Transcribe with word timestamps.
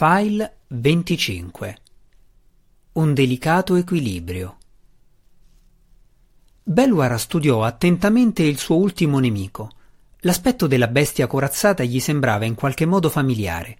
File 0.00 0.58
25 0.68 1.76
Un 2.92 3.14
delicato 3.14 3.74
equilibrio 3.74 4.58
Belluara 6.62 7.18
studiò 7.18 7.64
attentamente 7.64 8.44
il 8.44 8.58
suo 8.58 8.76
ultimo 8.76 9.18
nemico. 9.18 9.72
L'aspetto 10.20 10.68
della 10.68 10.86
bestia 10.86 11.26
corazzata 11.26 11.82
gli 11.82 11.98
sembrava 11.98 12.44
in 12.44 12.54
qualche 12.54 12.86
modo 12.86 13.10
familiare. 13.10 13.78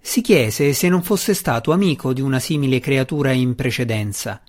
Si 0.00 0.20
chiese 0.20 0.72
se 0.72 0.88
non 0.88 1.04
fosse 1.04 1.32
stato 1.32 1.70
amico 1.70 2.12
di 2.12 2.20
una 2.20 2.40
simile 2.40 2.80
creatura 2.80 3.30
in 3.30 3.54
precedenza. 3.54 4.42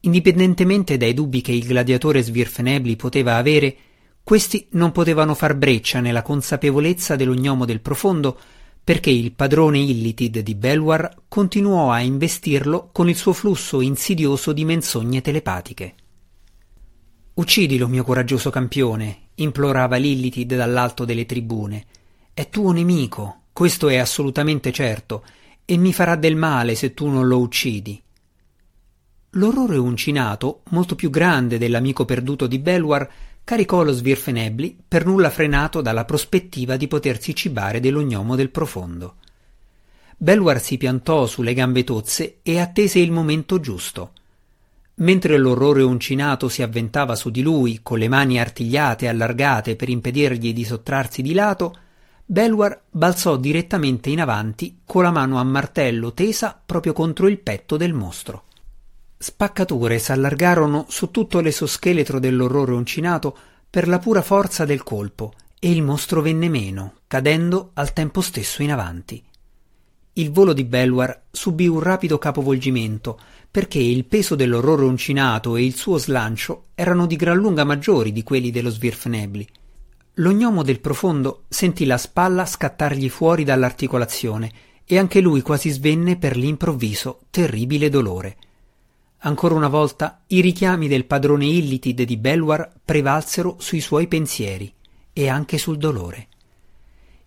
Indipendentemente 0.00 0.96
dai 0.96 1.14
dubbi 1.14 1.40
che 1.40 1.52
il 1.52 1.68
gladiatore 1.68 2.20
Svirfenebli 2.20 2.96
poteva 2.96 3.36
avere, 3.36 3.76
questi 4.24 4.66
non 4.70 4.90
potevano 4.90 5.36
far 5.36 5.54
breccia 5.54 6.00
nella 6.00 6.22
consapevolezza 6.22 7.14
dell'ognomo 7.14 7.64
del 7.64 7.80
profondo 7.80 8.36
perché 8.84 9.08
il 9.08 9.32
padrone 9.32 9.78
Illitid 9.78 10.40
di 10.40 10.54
Belwar 10.54 11.22
continuò 11.26 11.90
a 11.90 12.00
investirlo 12.00 12.90
con 12.92 13.08
il 13.08 13.16
suo 13.16 13.32
flusso 13.32 13.80
insidioso 13.80 14.52
di 14.52 14.66
menzogne 14.66 15.22
telepatiche. 15.22 15.94
Uccidilo, 17.32 17.88
mio 17.88 18.04
coraggioso 18.04 18.50
campione, 18.50 19.30
implorava 19.36 19.96
l'Illitid 19.96 20.54
dall'alto 20.54 21.06
delle 21.06 21.24
tribune. 21.24 21.86
È 22.34 22.48
tuo 22.50 22.72
nemico, 22.72 23.44
questo 23.54 23.88
è 23.88 23.96
assolutamente 23.96 24.70
certo, 24.70 25.24
e 25.64 25.78
mi 25.78 25.94
farà 25.94 26.14
del 26.14 26.36
male 26.36 26.74
se 26.74 26.92
tu 26.92 27.08
non 27.08 27.26
lo 27.26 27.38
uccidi. 27.38 28.00
L'orrore 29.30 29.78
uncinato, 29.78 30.60
molto 30.70 30.94
più 30.94 31.08
grande 31.08 31.56
dell'amico 31.56 32.04
perduto 32.04 32.46
di 32.46 32.58
Belwar, 32.58 33.10
caricò 33.44 33.82
lo 33.82 33.92
Svirfenebli, 33.92 34.76
per 34.88 35.04
nulla 35.04 35.30
frenato 35.30 35.80
dalla 35.82 36.04
prospettiva 36.04 36.76
di 36.76 36.88
potersi 36.88 37.34
cibare 37.34 37.78
dell'ognomo 37.78 38.34
del 38.34 38.50
profondo. 38.50 39.16
Belwar 40.16 40.60
si 40.60 40.78
piantò 40.78 41.26
sulle 41.26 41.54
gambe 41.54 41.84
tozze 41.84 42.38
e 42.42 42.58
attese 42.58 42.98
il 42.98 43.12
momento 43.12 43.60
giusto. 43.60 44.12
Mentre 44.96 45.36
l'orrore 45.36 45.82
uncinato 45.82 46.48
si 46.48 46.62
avventava 46.62 47.16
su 47.16 47.30
di 47.30 47.42
lui, 47.42 47.80
con 47.82 47.98
le 47.98 48.08
mani 48.08 48.38
artigliate 48.38 49.04
e 49.04 49.08
allargate 49.08 49.76
per 49.76 49.88
impedirgli 49.88 50.52
di 50.52 50.64
sottrarsi 50.64 51.20
di 51.20 51.34
lato, 51.34 51.76
Belwar 52.24 52.84
balzò 52.88 53.36
direttamente 53.36 54.08
in 54.08 54.20
avanti 54.20 54.78
con 54.86 55.02
la 55.02 55.10
mano 55.10 55.38
a 55.38 55.44
martello 55.44 56.14
tesa 56.14 56.58
proprio 56.64 56.94
contro 56.94 57.28
il 57.28 57.38
petto 57.38 57.76
del 57.76 57.92
mostro. 57.92 58.44
Spaccature 59.24 59.98
s'allargarono 59.98 60.84
su 60.90 61.10
tutto 61.10 61.40
l'esoscheletro 61.40 62.18
dell'orrore 62.18 62.72
uncinato 62.72 63.34
per 63.70 63.88
la 63.88 63.98
pura 63.98 64.20
forza 64.20 64.66
del 64.66 64.82
colpo 64.82 65.32
e 65.58 65.70
il 65.70 65.82
mostro 65.82 66.20
venne 66.20 66.50
meno, 66.50 66.96
cadendo 67.06 67.70
al 67.72 67.94
tempo 67.94 68.20
stesso 68.20 68.62
in 68.62 68.70
avanti. 68.70 69.24
Il 70.12 70.30
volo 70.30 70.52
di 70.52 70.64
Belwar 70.64 71.22
subì 71.30 71.66
un 71.66 71.80
rapido 71.80 72.18
capovolgimento 72.18 73.18
perché 73.50 73.78
il 73.78 74.04
peso 74.04 74.34
dell'orrore 74.34 74.84
uncinato 74.84 75.56
e 75.56 75.64
il 75.64 75.74
suo 75.74 75.96
slancio 75.96 76.64
erano 76.74 77.06
di 77.06 77.16
gran 77.16 77.38
lunga 77.38 77.64
maggiori 77.64 78.12
di 78.12 78.22
quelli 78.22 78.50
dello 78.50 78.68
Svirfnebli. 78.68 79.48
L'ognomo 80.16 80.62
del 80.62 80.80
profondo 80.80 81.44
sentì 81.48 81.86
la 81.86 81.96
spalla 81.96 82.44
scattargli 82.44 83.08
fuori 83.08 83.42
dall'articolazione 83.42 84.52
e 84.84 84.98
anche 84.98 85.22
lui 85.22 85.40
quasi 85.40 85.70
svenne 85.70 86.18
per 86.18 86.36
l'improvviso 86.36 87.20
terribile 87.30 87.88
dolore. 87.88 88.36
Ancora 89.26 89.54
una 89.54 89.68
volta 89.68 90.20
i 90.26 90.42
richiami 90.42 90.86
del 90.86 91.06
padrone 91.06 91.46
Illitid 91.46 92.02
di 92.02 92.18
Belwar 92.18 92.70
prevalsero 92.84 93.56
sui 93.58 93.80
suoi 93.80 94.06
pensieri 94.06 94.70
e 95.14 95.28
anche 95.28 95.56
sul 95.56 95.78
dolore. 95.78 96.28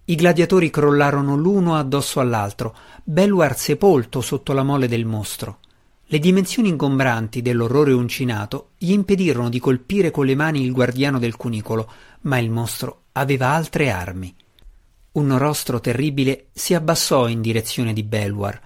I 0.06 0.14
gladiatori 0.14 0.70
crollarono 0.70 1.36
l'uno 1.36 1.76
addosso 1.76 2.20
all'altro, 2.20 2.76
Belwar 3.04 3.58
sepolto 3.58 4.22
sotto 4.22 4.54
la 4.54 4.62
mole 4.62 4.88
del 4.88 5.06
mostro. 5.06 5.58
Le 6.06 6.20
dimensioni 6.20 6.70
ingombranti 6.70 7.42
dell'orrore 7.42 7.94
uncinato 7.94 8.70
gli 8.78 8.92
impedirono 8.92 9.50
di 9.50 9.60
colpire 9.60 10.12
con 10.12 10.28
le 10.28 10.36
mani 10.36 10.64
il 10.64 10.74
guardiano 10.74 11.18
del 11.18 11.36
cunicolo, 11.36 11.92
ma 12.22 12.38
il 12.38 12.52
mostro 12.52 13.06
aveva 13.14 13.50
altre 13.50 13.90
armi. 13.90 14.36
Un 15.14 15.36
rostro 15.40 15.80
terribile 15.80 16.50
si 16.54 16.76
abbassò 16.76 17.28
in 17.28 17.42
direzione 17.42 17.92
di 17.92 18.04
Belwar, 18.04 18.62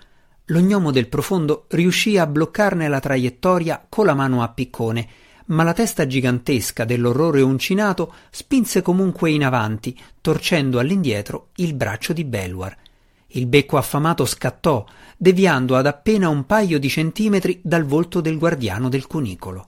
L'ognomo 0.52 0.92
del 0.92 1.08
profondo 1.08 1.64
riuscì 1.70 2.18
a 2.18 2.28
bloccarne 2.28 2.90
la 2.90 3.00
traiettoria 3.00 3.86
con 3.88 4.06
la 4.06 4.14
mano 4.14 4.44
a 4.44 4.50
piccone, 4.50 5.08
ma 5.46 5.64
la 5.64 5.72
testa 5.72 6.06
gigantesca 6.06 6.84
dell'orrore 6.84 7.42
uncinato 7.42 8.14
spinse 8.30 8.82
comunque 8.82 9.32
in 9.32 9.46
avanti, 9.46 9.98
torcendo 10.20 10.80
all'indietro 10.80 11.52
il 11.56 11.74
braccio 11.74 12.12
di 12.12 12.26
Belwar. 12.26 12.78
Il 13.28 13.48
becco 13.48 13.78
affamato 13.78 14.26
scattò, 14.26 14.86
deviando 15.16 15.78
ad 15.78 15.88
appena 15.88 16.28
un 16.28 16.46
paio 16.46 16.80
di 16.80 16.90
centimetri 16.90 17.62
dal 17.64 17.86
volto 17.86 18.20
del 18.20 18.38
guardiano 18.38 18.90
del 18.90 19.08
cunicolo. 19.08 19.68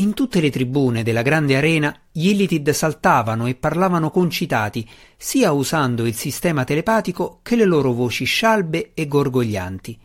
In 0.00 0.14
tutte 0.14 0.40
le 0.40 0.50
tribune 0.50 1.02
della 1.02 1.22
grande 1.22 1.56
arena 1.56 1.92
gli 2.12 2.28
Illitid 2.28 2.70
saltavano 2.70 3.48
e 3.48 3.56
parlavano 3.56 4.10
concitati, 4.10 4.88
sia 5.16 5.50
usando 5.50 6.06
il 6.06 6.14
sistema 6.14 6.62
telepatico 6.62 7.40
che 7.42 7.56
le 7.56 7.64
loro 7.64 7.92
voci 7.92 8.24
scialbe 8.24 8.92
e 8.94 9.08
gorgoglianti. 9.08 9.98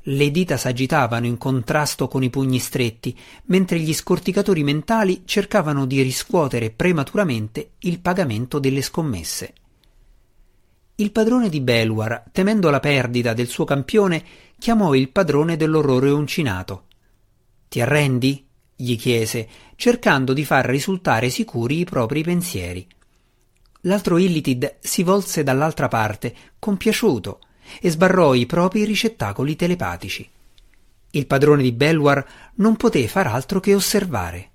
Le 0.00 0.30
dita 0.32 0.56
s'agitavano 0.56 1.26
in 1.26 1.38
contrasto 1.38 2.08
con 2.08 2.24
i 2.24 2.30
pugni 2.30 2.58
stretti, 2.58 3.16
mentre 3.44 3.78
gli 3.78 3.94
scorticatori 3.94 4.64
mentali 4.64 5.22
cercavano 5.24 5.86
di 5.86 6.02
riscuotere 6.02 6.70
prematuramente 6.70 7.74
il 7.80 8.00
pagamento 8.00 8.58
delle 8.58 8.82
scommesse. 8.82 9.52
Il 10.96 11.12
padrone 11.12 11.48
di 11.48 11.60
Belwar, 11.60 12.24
temendo 12.32 12.70
la 12.70 12.80
perdita 12.80 13.34
del 13.34 13.46
suo 13.46 13.64
campione, 13.64 14.24
chiamò 14.58 14.94
il 14.94 15.10
padrone 15.10 15.56
dell'orrore 15.56 16.10
uncinato. 16.10 16.86
Ti 17.68 17.80
arrendi? 17.80 18.46
Gli 18.80 18.96
chiese, 18.96 19.48
cercando 19.74 20.32
di 20.32 20.44
far 20.44 20.64
risultare 20.64 21.30
sicuri 21.30 21.80
i 21.80 21.84
propri 21.84 22.22
pensieri. 22.22 22.86
L'altro 23.82 24.18
Illitid 24.18 24.76
si 24.78 25.02
volse 25.02 25.42
dall'altra 25.42 25.88
parte, 25.88 26.32
compiaciuto, 26.60 27.40
e 27.80 27.90
sbarrò 27.90 28.34
i 28.34 28.46
propri 28.46 28.84
ricettacoli 28.84 29.56
telepatici. 29.56 30.28
Il 31.10 31.26
padrone 31.26 31.62
di 31.62 31.72
Belwar 31.72 32.24
non 32.56 32.76
poté 32.76 33.08
far 33.08 33.26
altro 33.26 33.58
che 33.58 33.74
osservare. 33.74 34.50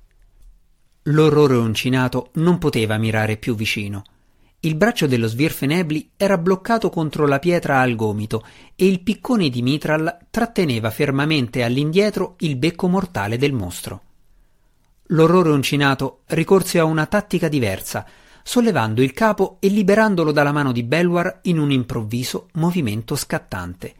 L'orrore 1.08 1.56
uncinato 1.58 2.30
non 2.36 2.60
poteva 2.60 2.98
mirare 2.98 3.36
più 3.36 3.56
vicino. 3.56 4.04
Il 4.62 4.76
braccio 4.76 5.06
dello 5.06 5.28
Svirfenebli 5.28 6.12
era 6.16 6.38
bloccato 6.38 6.90
contro 6.90 7.28
la 7.28 7.40
pietra 7.40 7.82
al 7.82 7.96
gomito 7.96 8.46
e 8.74 8.88
il 8.88 9.02
piccone 9.02 9.50
di 9.50 9.62
Mitral 9.62 10.20
tratteneva 10.30 10.90
fermamente 10.92 11.62
all'indietro 11.62 12.36
il 12.40 12.56
becco 12.56 12.88
mortale 12.88 13.38
del 13.38 13.52
mostro. 13.52 14.02
L'orrore 15.14 15.52
uncinato 15.52 16.22
ricorse 16.28 16.80
a 16.80 16.86
una 16.86 17.06
tattica 17.06 17.48
diversa, 17.48 18.06
sollevando 18.42 19.04
il 19.04 19.14
capo 19.14 19.58
e 19.60 19.68
liberandolo 19.68 20.32
dalla 20.32 20.52
mano 20.52 20.72
di 20.72 20.82
Belwar 20.82 21.40
in 21.44 21.60
un 21.60 21.72
improvviso 21.72 22.48
movimento 22.54 23.16
scattante. 23.16 23.94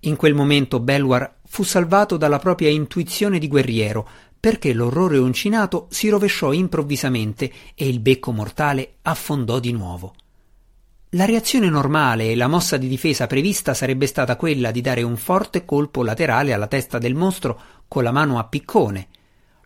In 0.00 0.16
quel 0.16 0.34
momento 0.34 0.80
Belwar 0.80 1.36
fu 1.46 1.62
salvato 1.62 2.18
dalla 2.18 2.38
propria 2.38 2.68
intuizione 2.68 3.38
di 3.38 3.48
guerriero, 3.48 4.06
perché 4.38 4.74
l'orrore 4.74 5.16
uncinato 5.16 5.86
si 5.88 6.10
rovesciò 6.10 6.52
improvvisamente 6.52 7.50
e 7.74 7.88
il 7.88 7.98
becco 8.00 8.30
mortale 8.30 8.96
affondò 9.02 9.58
di 9.58 9.72
nuovo. 9.72 10.14
La 11.12 11.24
reazione 11.24 11.70
normale 11.70 12.30
e 12.30 12.36
la 12.36 12.48
mossa 12.48 12.76
di 12.76 12.86
difesa 12.86 13.26
prevista 13.26 13.72
sarebbe 13.72 14.06
stata 14.06 14.36
quella 14.36 14.72
di 14.72 14.82
dare 14.82 15.02
un 15.02 15.16
forte 15.16 15.64
colpo 15.64 16.02
laterale 16.02 16.52
alla 16.52 16.66
testa 16.66 16.98
del 16.98 17.14
mostro 17.14 17.58
con 17.88 18.02
la 18.02 18.12
mano 18.12 18.38
a 18.38 18.44
piccone, 18.44 19.08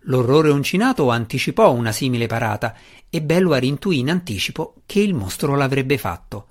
L'orrore 0.07 0.51
uncinato 0.51 1.11
anticipò 1.11 1.73
una 1.73 1.93
simile 1.93 2.27
parata 2.27 2.75
e 3.09 3.23
Belwar 3.23 3.63
intuì 3.63 4.01
in 4.01 4.11
anticipo 4.11 4.75
che 4.85 5.01
il 5.01 5.15
mostro 5.15 5.55
l'avrebbe 5.55 5.97
fatto. 5.97 6.47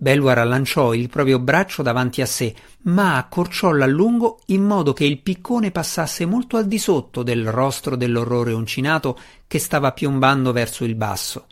Belwar 0.00 0.46
lanciò 0.46 0.92
il 0.92 1.08
proprio 1.08 1.38
braccio 1.38 1.82
davanti 1.82 2.20
a 2.20 2.26
sé, 2.26 2.54
ma 2.82 3.16
accorciò 3.16 3.72
l'allungo 3.72 4.42
in 4.46 4.62
modo 4.62 4.92
che 4.92 5.04
il 5.04 5.18
piccone 5.18 5.70
passasse 5.70 6.24
molto 6.24 6.56
al 6.56 6.68
di 6.68 6.78
sotto 6.78 7.22
del 7.22 7.50
rostro 7.50 7.96
dell'orrore 7.96 8.52
uncinato 8.52 9.18
che 9.46 9.58
stava 9.58 9.92
piombando 9.92 10.52
verso 10.52 10.84
il 10.84 10.94
basso. 10.94 11.46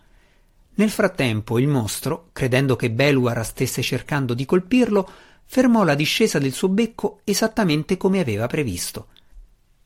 Nel 0.74 0.90
frattempo 0.90 1.58
il 1.58 1.66
mostro, 1.66 2.28
credendo 2.32 2.76
che 2.76 2.90
Belwar 2.90 3.44
stesse 3.44 3.80
cercando 3.80 4.34
di 4.34 4.44
colpirlo, 4.44 5.08
fermò 5.46 5.82
la 5.82 5.94
discesa 5.94 6.38
del 6.38 6.52
suo 6.52 6.68
becco 6.68 7.20
esattamente 7.24 7.96
come 7.96 8.20
aveva 8.20 8.46
previsto. 8.46 9.08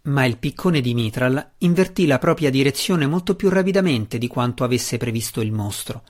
Ma 0.02 0.24
il 0.24 0.38
piccone 0.38 0.80
di 0.80 0.94
Mitral 0.94 1.52
invertì 1.58 2.06
la 2.06 2.18
propria 2.18 2.48
direzione 2.48 3.06
molto 3.06 3.36
più 3.36 3.50
rapidamente 3.50 4.16
di 4.16 4.28
quanto 4.28 4.64
avesse 4.64 4.96
previsto 4.96 5.42
il 5.42 5.52
mostro. 5.52 6.02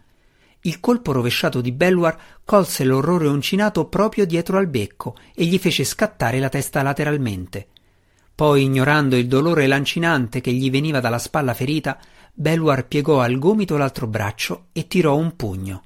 Il 0.62 0.78
colpo 0.78 1.10
rovesciato 1.10 1.60
di 1.60 1.72
Belwar 1.72 2.16
colse 2.44 2.84
l'orrore 2.84 3.26
uncinato 3.26 3.86
proprio 3.86 4.26
dietro 4.26 4.58
al 4.58 4.68
becco 4.68 5.16
e 5.34 5.44
gli 5.44 5.58
fece 5.58 5.84
scattare 5.84 6.38
la 6.38 6.48
testa 6.48 6.82
lateralmente. 6.82 7.68
Poi, 8.34 8.62
ignorando 8.62 9.16
il 9.16 9.26
dolore 9.26 9.66
lancinante 9.66 10.40
che 10.40 10.52
gli 10.52 10.70
veniva 10.70 11.00
dalla 11.00 11.18
spalla 11.18 11.54
ferita, 11.54 11.98
Belwar 12.32 12.86
piegò 12.86 13.20
al 13.20 13.38
gomito 13.38 13.76
l'altro 13.76 14.06
braccio 14.06 14.66
e 14.72 14.86
tirò 14.86 15.16
un 15.16 15.34
pugno. 15.34 15.82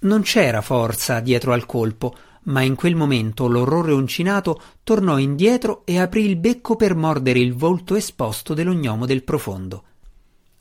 Non 0.00 0.22
c'era 0.22 0.60
forza 0.60 1.20
dietro 1.20 1.52
al 1.52 1.66
colpo, 1.66 2.14
ma 2.44 2.62
in 2.62 2.74
quel 2.74 2.96
momento 2.96 3.46
l'orrore 3.48 3.92
uncinato 3.92 4.60
tornò 4.82 5.18
indietro 5.18 5.82
e 5.84 5.98
aprì 5.98 6.24
il 6.24 6.36
becco 6.36 6.76
per 6.76 6.94
mordere 6.94 7.38
il 7.38 7.54
volto 7.54 7.94
esposto 7.94 8.54
dell'ognomo 8.54 9.06
del 9.06 9.22
profondo. 9.22 9.84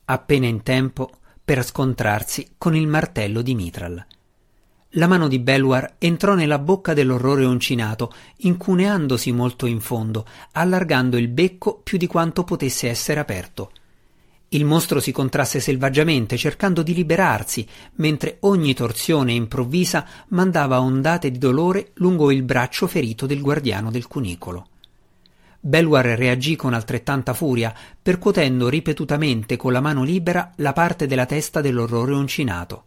Appena 0.06 0.48
in 0.48 0.64
tempo 0.64 1.10
per 1.44 1.64
scontrarsi 1.64 2.56
con 2.58 2.76
il 2.76 2.88
martello 2.88 3.42
di 3.42 3.56
Mitral. 3.56 4.06
La 4.94 5.08
mano 5.08 5.28
di 5.28 5.38
Belwar 5.38 5.96
entrò 6.00 6.34
nella 6.34 6.58
bocca 6.58 6.94
dell'orrore 6.94 7.46
uncinato, 7.46 8.12
incuneandosi 8.38 9.32
molto 9.32 9.68
in 9.68 9.80
fondo, 9.82 10.26
allargando 10.54 11.16
il 11.16 11.28
becco 11.28 11.80
più 11.84 12.00
di 12.00 12.08
quanto 12.08 12.44
potesse 12.44 12.90
essere 12.90 13.20
aperto. 13.20 13.72
Il 14.50 14.66
mostro 14.66 15.00
si 15.00 15.12
contrasse 15.12 15.60
selvaggiamente, 15.60 16.36
cercando 16.36 16.82
di 16.82 16.96
liberarsi, 16.96 17.68
mentre 17.96 18.38
ogni 18.42 18.74
torsione 18.74 19.34
improvvisa 19.34 20.08
mandava 20.30 20.82
ondate 20.82 21.30
di 21.30 21.38
dolore 21.38 21.92
lungo 21.96 22.32
il 22.32 22.42
braccio 22.42 22.88
ferito 22.88 23.28
del 23.28 23.42
guardiano 23.42 23.92
del 23.92 24.08
cunicolo. 24.08 24.68
Belwar 25.60 26.06
reagì 26.06 26.56
con 26.56 26.74
altrettanta 26.74 27.34
furia, 27.34 27.76
percuotendo 28.02 28.70
ripetutamente 28.70 29.56
con 29.56 29.72
la 29.72 29.82
mano 29.82 30.04
libera 30.04 30.54
la 30.56 30.74
parte 30.74 31.06
della 31.06 31.28
testa 31.28 31.62
dell'orrore 31.62 32.14
uncinato. 32.14 32.86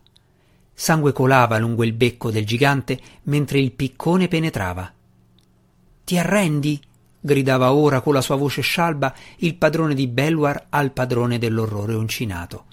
Sangue 0.74 1.12
colava 1.12 1.58
lungo 1.58 1.84
il 1.84 1.92
becco 1.92 2.30
del 2.30 2.46
gigante 2.46 2.98
mentre 3.24 3.60
il 3.60 3.70
piccone 3.72 4.26
penetrava. 4.26 4.90
Ti 6.02 6.18
arrendi? 6.18 6.80
Gridava 7.22 7.72
ora 7.72 8.02
con 8.02 8.12
la 8.12 8.20
sua 8.20 8.36
voce 8.36 8.60
scialba 8.60 9.14
il 9.38 9.54
padrone 9.54 9.94
di 9.94 10.06
Belwar 10.06 10.66
al 10.68 10.92
padrone 10.92 11.38
dell'orrore 11.38 11.94
uncinato. 11.94 12.64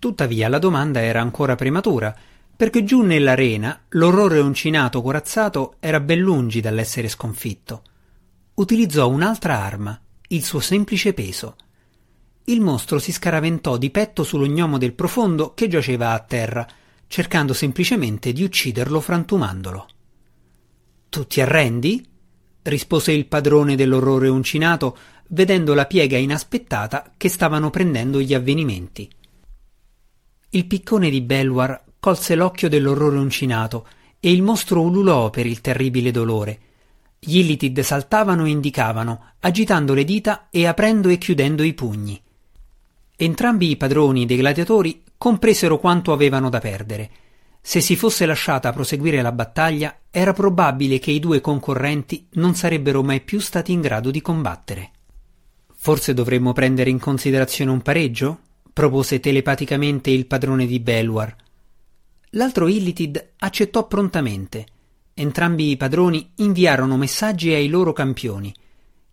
Tuttavia 0.00 0.48
la 0.48 0.58
domanda 0.58 1.00
era 1.00 1.20
ancora 1.20 1.54
prematura, 1.54 2.12
perché 2.56 2.82
giù 2.82 3.02
nell'arena 3.02 3.82
l'orrore 3.90 4.40
uncinato 4.40 5.00
corazzato 5.02 5.76
era 5.78 6.00
ben 6.00 6.18
lungi 6.18 6.60
dall'essere 6.60 7.06
sconfitto 7.06 7.82
utilizzò 8.58 9.08
un'altra 9.08 9.62
arma, 9.62 9.98
il 10.28 10.44
suo 10.44 10.60
semplice 10.60 11.14
peso. 11.14 11.56
Il 12.44 12.60
mostro 12.60 12.98
si 12.98 13.12
scaraventò 13.12 13.76
di 13.76 13.90
petto 13.90 14.24
sull'ognomo 14.24 14.78
del 14.78 14.94
profondo 14.94 15.54
che 15.54 15.68
giaceva 15.68 16.12
a 16.12 16.18
terra, 16.18 16.66
cercando 17.06 17.52
semplicemente 17.52 18.32
di 18.32 18.42
ucciderlo 18.42 19.00
frantumandolo. 19.00 19.88
Tu 21.08 21.26
ti 21.26 21.40
arrendi? 21.40 22.06
Rispose 22.62 23.12
il 23.12 23.26
padrone 23.26 23.76
dell'orrore 23.76 24.28
uncinato, 24.28 24.96
vedendo 25.28 25.74
la 25.74 25.86
piega 25.86 26.16
inaspettata 26.16 27.12
che 27.16 27.28
stavano 27.28 27.70
prendendo 27.70 28.20
gli 28.20 28.34
avvenimenti. 28.34 29.08
Il 30.50 30.66
piccone 30.66 31.10
di 31.10 31.20
Belwar 31.20 31.82
colse 31.98 32.34
l'occhio 32.34 32.68
dell'orrore 32.68 33.18
uncinato 33.18 33.86
e 34.20 34.32
il 34.32 34.42
mostro 34.42 34.80
ululò 34.80 35.30
per 35.30 35.46
il 35.46 35.60
terribile 35.60 36.10
dolore, 36.10 36.60
gli 37.20 37.38
Illitid 37.38 37.80
saltavano 37.80 38.46
e 38.46 38.50
indicavano, 38.50 39.32
agitando 39.40 39.92
le 39.92 40.04
dita 40.04 40.48
e 40.50 40.66
aprendo 40.66 41.08
e 41.08 41.18
chiudendo 41.18 41.64
i 41.64 41.74
pugni. 41.74 42.20
Entrambi 43.16 43.70
i 43.70 43.76
padroni 43.76 44.24
dei 44.24 44.36
gladiatori 44.36 45.02
compresero 45.16 45.78
quanto 45.78 46.12
avevano 46.12 46.48
da 46.48 46.60
perdere. 46.60 47.10
Se 47.68 47.82
si 47.82 47.96
fosse 47.96 48.24
lasciata 48.24 48.72
proseguire 48.72 49.20
la 49.20 49.30
battaglia, 49.30 49.98
era 50.10 50.32
probabile 50.32 50.98
che 50.98 51.10
i 51.10 51.20
due 51.20 51.42
concorrenti 51.42 52.26
non 52.32 52.54
sarebbero 52.54 53.02
mai 53.02 53.20
più 53.20 53.40
stati 53.40 53.72
in 53.72 53.82
grado 53.82 54.10
di 54.10 54.22
combattere. 54.22 54.90
Forse 55.74 56.14
dovremmo 56.14 56.54
prendere 56.54 56.88
in 56.88 56.98
considerazione 56.98 57.70
un 57.70 57.82
pareggio? 57.82 58.38
propose 58.72 59.20
telepaticamente 59.20 60.08
il 60.08 60.24
padrone 60.24 60.64
di 60.64 60.80
Belwar. 60.80 61.36
L'altro 62.30 62.68
Illitid 62.68 63.32
accettò 63.36 63.86
prontamente 63.86 64.64
Entrambi 65.12 65.68
i 65.68 65.76
padroni 65.76 66.30
inviarono 66.36 66.96
messaggi 66.96 67.52
ai 67.52 67.68
loro 67.68 67.92
campioni. 67.92 68.50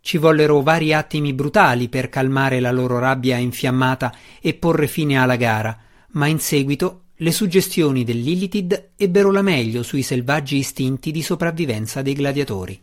Ci 0.00 0.16
vollero 0.16 0.62
vari 0.62 0.94
attimi 0.94 1.34
brutali 1.34 1.90
per 1.90 2.08
calmare 2.08 2.60
la 2.60 2.72
loro 2.72 2.98
rabbia 2.98 3.36
infiammata 3.36 4.14
e 4.40 4.54
porre 4.54 4.86
fine 4.86 5.18
alla 5.18 5.36
gara, 5.36 5.78
ma 6.12 6.26
in 6.26 6.38
seguito 6.38 7.02
le 7.16 7.32
suggestioni 7.32 8.04
dell'Illitid 8.04 8.90
ebbero 8.96 9.30
la 9.30 9.40
meglio 9.40 9.82
sui 9.82 10.02
selvaggi 10.02 10.56
istinti 10.56 11.10
di 11.10 11.22
sopravvivenza 11.22 12.02
dei 12.02 12.12
gladiatori. 12.12 12.78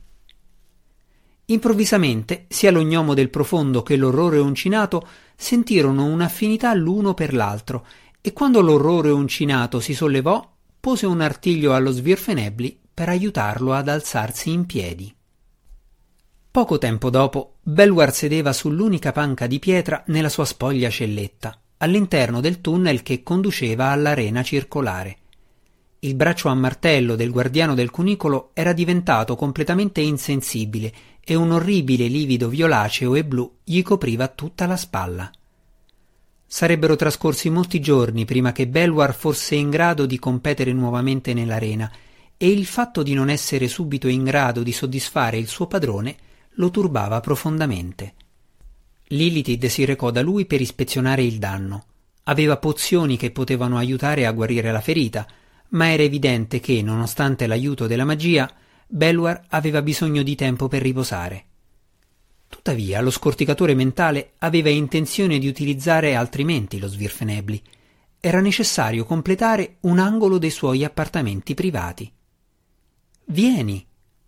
Improvvisamente, 1.46 2.46
sia 2.48 2.72
l'ognomo 2.72 3.14
del 3.14 3.30
profondo 3.30 3.84
che 3.84 3.96
l'orrore 3.96 4.40
uncinato 4.40 5.08
sentirono 5.36 6.06
un'affinità 6.06 6.74
l'uno 6.74 7.14
per 7.14 7.34
l'altro, 7.34 7.86
e 8.22 8.34
quando 8.34 8.62
l'orrore 8.62 9.12
uncinato 9.12 9.80
si 9.80 9.94
sollevò, 9.94 10.52
pose 10.80 11.06
un 11.06 11.22
artiglio 11.22 11.74
allo 11.74 11.92
svirfenebli 11.92 12.80
per 12.94 13.10
aiutarlo 13.10 13.74
ad 13.74 13.88
alzarsi 13.88 14.52
in 14.52 14.66
piedi. 14.66 15.14
Poco 16.50 16.78
tempo 16.78 17.10
dopo, 17.10 17.58
Belwar 17.62 18.14
sedeva 18.14 18.54
sull'unica 18.54 19.12
panca 19.12 19.46
di 19.46 19.60
pietra 19.60 20.04
nella 20.08 20.30
sua 20.30 20.46
spoglia 20.46 20.90
celletta, 20.90 21.60
all'interno 21.84 22.40
del 22.40 22.62
tunnel 22.62 23.04
che 23.04 23.24
conduceva 23.24 23.88
all'arena 23.88 24.42
circolare. 24.42 25.18
Il 26.00 26.16
braccio 26.16 26.48
a 26.48 26.54
martello 26.54 27.16
del 27.16 27.30
guardiano 27.30 27.76
del 27.76 27.92
cunicolo 27.92 28.52
era 28.54 28.72
diventato 28.72 29.36
completamente 29.36 30.00
insensibile 30.00 30.94
e 31.24 31.36
un 31.36 31.52
orribile 31.52 32.08
livido 32.08 32.48
violaceo 32.48 33.16
e 33.16 33.26
blu 33.26 33.58
gli 33.66 33.82
copriva 33.82 34.30
tutta 34.30 34.66
la 34.66 34.78
spalla. 34.78 35.30
Sarebbero 36.46 36.96
trascorsi 36.96 37.50
molti 37.50 37.82
giorni 37.82 38.24
prima 38.24 38.54
che 38.54 38.68
Belwar 38.68 39.14
fosse 39.14 39.56
in 39.56 39.70
grado 39.70 40.06
di 40.06 40.20
competere 40.20 40.72
nuovamente 40.72 41.34
nell'arena 41.34 41.92
e 42.38 42.50
il 42.50 42.66
fatto 42.66 43.04
di 43.04 43.14
non 43.14 43.30
essere 43.30 43.68
subito 43.68 44.08
in 44.08 44.24
grado 44.24 44.64
di 44.64 44.72
soddisfare 44.72 45.38
il 45.38 45.48
suo 45.48 45.68
padrone 45.68 46.16
lo 46.56 46.70
turbava 46.70 47.20
profondamente. 47.20 48.14
Lilith 49.14 49.66
si 49.68 49.86
recò 49.86 50.10
da 50.10 50.22
lui 50.22 50.46
per 50.46 50.60
ispezionare 50.60 51.24
il 51.24 51.38
danno. 51.38 51.86
Aveva 52.24 52.58
pozioni 52.58 53.16
che 53.16 53.32
potevano 53.32 53.78
aiutare 53.78 54.26
a 54.26 54.32
guarire 54.32 54.72
la 54.72 54.82
ferita, 54.82 55.28
ma 55.70 55.92
era 55.92 56.04
evidente 56.04 56.60
che, 56.60 56.82
nonostante 56.82 57.46
l'aiuto 57.46 57.86
della 57.86 58.06
magia, 58.06 58.52
Belwar 58.88 59.46
aveva 59.50 59.82
bisogno 59.82 60.24
di 60.24 60.36
tempo 60.36 60.68
per 60.68 60.82
riposare. 60.82 61.46
Tuttavia, 62.48 63.02
lo 63.02 63.10
scorticatore 63.10 63.74
mentale 63.76 64.34
aveva 64.40 64.70
intenzione 64.70 65.38
di 65.38 65.48
utilizzare 65.48 66.16
altrimenti 66.16 66.80
lo 66.80 66.88
svirfenebli. 66.88 67.62
Era 68.20 68.40
necessario 68.40 69.06
completare 69.06 69.78
un 69.82 70.00
angolo 70.00 70.38
dei 70.38 70.52
suoi 70.52 70.84
appartamenti 70.84 71.54
privati. 71.54 72.12
Vieni, 73.26 73.86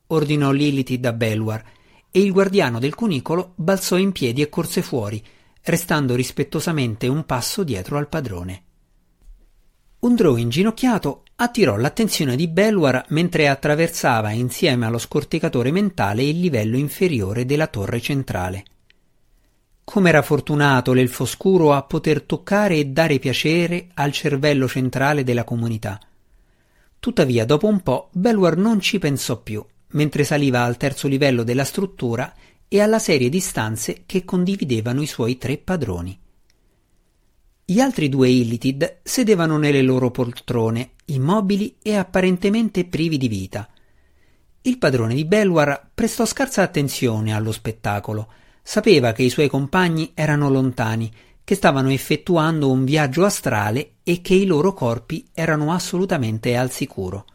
ordinò 0.08 0.52
Lilith 0.52 0.94
da 0.96 1.14
Belwar, 1.14 1.64
e 2.16 2.22
il 2.22 2.32
guardiano 2.32 2.80
del 2.80 2.96
cunicolo 2.96 3.52
balzò 3.56 3.98
in 3.98 4.14
piedi 4.14 4.42
e 4.42 4.48
corse 4.48 4.82
fuori, 4.82 5.22
restando 5.64 6.16
rispettosamente 6.16 7.08
un 7.08 7.26
passo 7.26 7.62
dietro 7.66 7.98
al 7.98 8.08
padrone. 8.08 8.64
Un 10.00 10.16
drow 10.16 10.38
inginocchiato 10.38 11.24
attirò 11.36 11.76
l'attenzione 11.76 12.38
di 12.38 12.48
Belwar 12.48 13.04
mentre 13.10 13.50
attraversava 13.50 14.32
insieme 14.32 14.86
allo 14.86 14.98
scorticatore 14.98 15.72
mentale 15.72 16.24
il 16.24 16.40
livello 16.40 16.78
inferiore 16.78 17.44
della 17.44 17.68
torre 17.68 18.00
centrale. 18.00 18.64
Com'era 19.84 20.22
fortunato 20.22 20.94
l'elfo 20.94 21.26
scuro 21.26 21.74
a 21.74 21.84
poter 21.84 22.22
toccare 22.22 22.78
e 22.78 22.86
dare 22.86 23.20
piacere 23.20 23.90
al 23.94 24.14
cervello 24.14 24.70
centrale 24.70 25.26
della 25.26 25.44
comunità. 25.44 26.00
Tuttavia, 26.98 27.44
dopo 27.44 27.68
un 27.68 27.82
po', 27.82 28.08
Belwar 28.14 28.56
non 28.56 28.80
ci 28.80 29.00
pensò 29.00 29.42
più, 29.42 29.62
mentre 29.96 30.24
saliva 30.24 30.64
al 30.64 30.78
terzo 30.78 31.08
livello 31.08 31.44
della 31.44 31.64
struttura 31.64 32.34
e 32.68 32.80
alla 32.80 33.00
serie 33.00 33.30
di 33.30 33.40
stanze 33.40 34.04
che 34.06 34.24
condividevano 34.24 35.02
i 35.02 35.08
suoi 35.08 35.38
tre 35.38 35.58
padroni. 35.58 36.18
Gli 37.68 37.80
altri 37.80 38.10
due 38.10 38.30
Illitid 38.30 39.00
sedevano 39.02 39.58
nelle 39.58 39.82
loro 39.82 40.12
poltrone, 40.12 40.92
immobili 41.06 41.78
e 41.82 41.96
apparentemente 41.96 42.86
privi 42.86 43.18
di 43.18 43.28
vita. 43.28 43.68
Il 44.62 44.78
padrone 44.78 45.16
di 45.16 45.26
Belwar 45.26 45.90
prestò 45.94 46.26
scarsa 46.26 46.62
attenzione 46.62 47.34
allo 47.34 47.52
spettacolo. 47.52 48.32
Sapeva 48.62 49.14
che 49.14 49.24
i 49.24 49.30
suoi 49.30 49.48
compagni 49.48 50.12
erano 50.14 50.50
lontani 50.50 51.12
che 51.44 51.56
stavano 51.56 51.92
effettuando 51.92 52.72
un 52.72 52.84
viaggio 52.84 53.24
astrale 53.24 53.98
e 54.04 54.22
che 54.22 54.34
i 54.34 54.46
loro 54.46 54.74
corpi 54.74 55.28
erano 55.34 55.72
assolutamente 55.72 56.58
al 56.58 56.72
sicuro. 56.72 57.26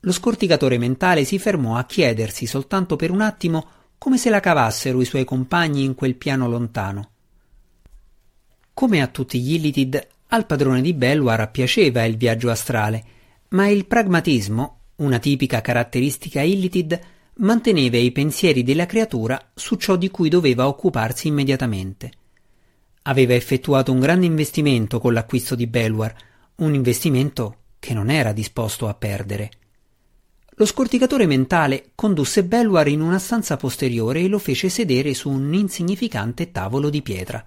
Lo 0.00 0.12
scorticatore 0.12 0.78
mentale 0.78 1.24
si 1.24 1.38
fermò 1.38 1.76
a 1.76 1.84
chiedersi 1.84 2.46
soltanto 2.46 2.96
per 2.96 3.10
un 3.10 3.20
attimo 3.20 3.68
come 3.98 4.16
se 4.16 4.30
la 4.30 4.40
cavassero 4.40 5.00
i 5.02 5.04
suoi 5.04 5.24
compagni 5.24 5.84
in 5.84 5.94
quel 5.94 6.16
piano 6.16 6.48
lontano. 6.48 7.10
Come 8.72 9.02
a 9.02 9.08
tutti 9.08 9.38
gli 9.40 9.54
Illitid, 9.54 10.06
al 10.28 10.46
padrone 10.46 10.80
di 10.80 10.94
Belwar 10.94 11.50
piaceva 11.50 12.04
il 12.04 12.16
viaggio 12.16 12.48
astrale, 12.48 13.04
ma 13.48 13.68
il 13.68 13.84
pragmatismo, 13.84 14.78
una 14.96 15.18
tipica 15.18 15.60
caratteristica 15.60 16.40
Illitid, 16.40 16.98
manteneva 17.34 17.98
i 17.98 18.10
pensieri 18.10 18.62
della 18.62 18.86
creatura 18.86 19.50
su 19.54 19.76
ciò 19.76 19.96
di 19.96 20.10
cui 20.10 20.30
doveva 20.30 20.66
occuparsi 20.66 21.28
immediatamente. 21.28 22.10
Aveva 23.02 23.34
effettuato 23.34 23.92
un 23.92 24.00
grande 24.00 24.24
investimento 24.24 24.98
con 24.98 25.12
l'acquisto 25.12 25.54
di 25.54 25.66
Belwar, 25.66 26.14
un 26.56 26.72
investimento 26.72 27.56
che 27.78 27.92
non 27.92 28.08
era 28.08 28.32
disposto 28.32 28.88
a 28.88 28.94
perdere. 28.94 29.50
Lo 30.60 30.66
scorticatore 30.66 31.24
mentale 31.24 31.92
condusse 31.94 32.44
Belwar 32.44 32.86
in 32.86 33.00
una 33.00 33.18
stanza 33.18 33.56
posteriore 33.56 34.20
e 34.20 34.28
lo 34.28 34.38
fece 34.38 34.68
sedere 34.68 35.14
su 35.14 35.30
un 35.30 35.54
insignificante 35.54 36.50
tavolo 36.50 36.90
di 36.90 37.00
pietra. 37.00 37.42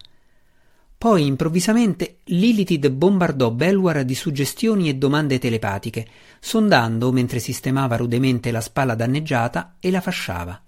Poi 0.98 1.24
improvvisamente 1.24 2.22
Lilithid 2.24 2.90
bombardò 2.90 3.52
Belwar 3.52 4.04
di 4.04 4.16
suggestioni 4.16 4.90
e 4.90 4.96
domande 4.96 5.38
telepatiche, 5.38 6.08
sondando 6.40 7.12
mentre 7.12 7.38
sistemava 7.38 7.98
rudemente 7.98 8.50
la 8.50 8.62
spalla 8.62 8.96
danneggiata 8.96 9.76
e 9.80 9.92
la 9.92 10.02
fasciava. 10.02 10.64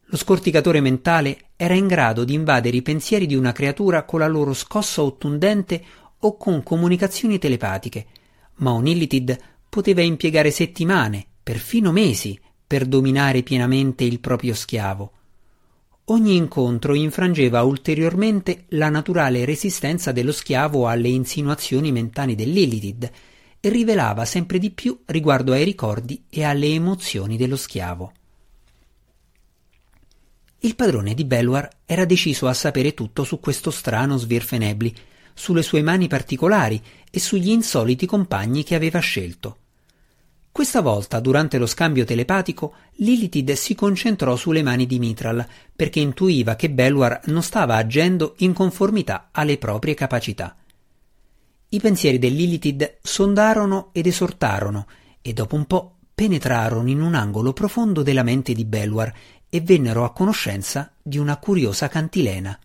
Lo 0.00 0.16
scorticatore 0.16 0.80
mentale 0.80 1.46
era 1.56 1.74
in 1.74 1.88
grado 1.88 2.22
di 2.22 2.34
invadere 2.34 2.76
i 2.76 2.82
pensieri 2.82 3.26
di 3.26 3.34
una 3.34 3.50
creatura 3.50 4.04
con 4.04 4.20
la 4.20 4.28
loro 4.28 4.54
scossa 4.54 5.02
ottundente 5.02 5.82
o 6.20 6.36
con 6.36 6.62
comunicazioni 6.62 7.40
telepatiche, 7.40 8.06
ma 8.58 8.70
un 8.70 8.86
Illitid 8.86 9.36
poteva 9.68 10.02
impiegare 10.02 10.52
settimane, 10.52 11.30
perfino 11.42 11.92
mesi, 11.92 12.38
per 12.66 12.86
dominare 12.86 13.42
pienamente 13.42 14.04
il 14.04 14.20
proprio 14.20 14.54
schiavo. 14.54 15.12
Ogni 16.06 16.36
incontro 16.36 16.94
infrangeva 16.94 17.62
ulteriormente 17.62 18.64
la 18.70 18.88
naturale 18.88 19.44
resistenza 19.44 20.10
dello 20.12 20.32
schiavo 20.32 20.88
alle 20.88 21.08
insinuazioni 21.08 21.92
mentali 21.92 22.34
dell'Elitid 22.34 23.10
e 23.60 23.68
rivelava 23.68 24.24
sempre 24.24 24.58
di 24.58 24.70
più 24.70 25.00
riguardo 25.06 25.52
ai 25.52 25.64
ricordi 25.64 26.24
e 26.28 26.44
alle 26.44 26.66
emozioni 26.66 27.36
dello 27.36 27.56
schiavo. 27.56 28.12
Il 30.60 30.74
padrone 30.74 31.14
di 31.14 31.24
Belwar 31.24 31.68
era 31.86 32.04
deciso 32.04 32.46
a 32.46 32.54
sapere 32.54 32.94
tutto 32.94 33.24
su 33.24 33.38
questo 33.40 33.70
strano 33.70 34.16
Svirfenebli, 34.16 34.94
sulle 35.34 35.62
sue 35.62 35.82
mani 35.82 36.08
particolari 36.08 36.80
e 37.10 37.20
sugli 37.20 37.50
insoliti 37.50 38.06
compagni 38.06 38.64
che 38.64 38.74
aveva 38.74 38.98
scelto. 38.98 39.56
Questa 40.52 40.82
volta, 40.82 41.18
durante 41.18 41.56
lo 41.56 41.64
scambio 41.64 42.04
telepatico, 42.04 42.74
Lilithid 42.96 43.52
si 43.52 43.74
concentrò 43.74 44.36
sulle 44.36 44.62
mani 44.62 44.84
di 44.84 44.98
Mitral, 44.98 45.46
perché 45.74 45.98
intuiva 45.98 46.56
che 46.56 46.70
Belwar 46.70 47.22
non 47.24 47.42
stava 47.42 47.76
agendo 47.76 48.34
in 48.38 48.52
conformità 48.52 49.30
alle 49.32 49.56
proprie 49.56 49.94
capacità. 49.94 50.54
I 51.70 51.80
pensieri 51.80 52.18
del 52.18 52.34
Lilithid 52.34 52.98
sondarono 53.00 53.88
ed 53.92 54.06
esortarono, 54.06 54.86
e 55.22 55.32
dopo 55.32 55.56
un 55.56 55.64
po' 55.64 55.96
penetrarono 56.14 56.90
in 56.90 57.00
un 57.00 57.14
angolo 57.14 57.54
profondo 57.54 58.02
della 58.02 58.22
mente 58.22 58.52
di 58.52 58.66
Belwar 58.66 59.10
e 59.48 59.60
vennero 59.62 60.04
a 60.04 60.12
conoscenza 60.12 60.92
di 61.00 61.16
una 61.16 61.38
curiosa 61.38 61.88
cantilena. 61.88 62.58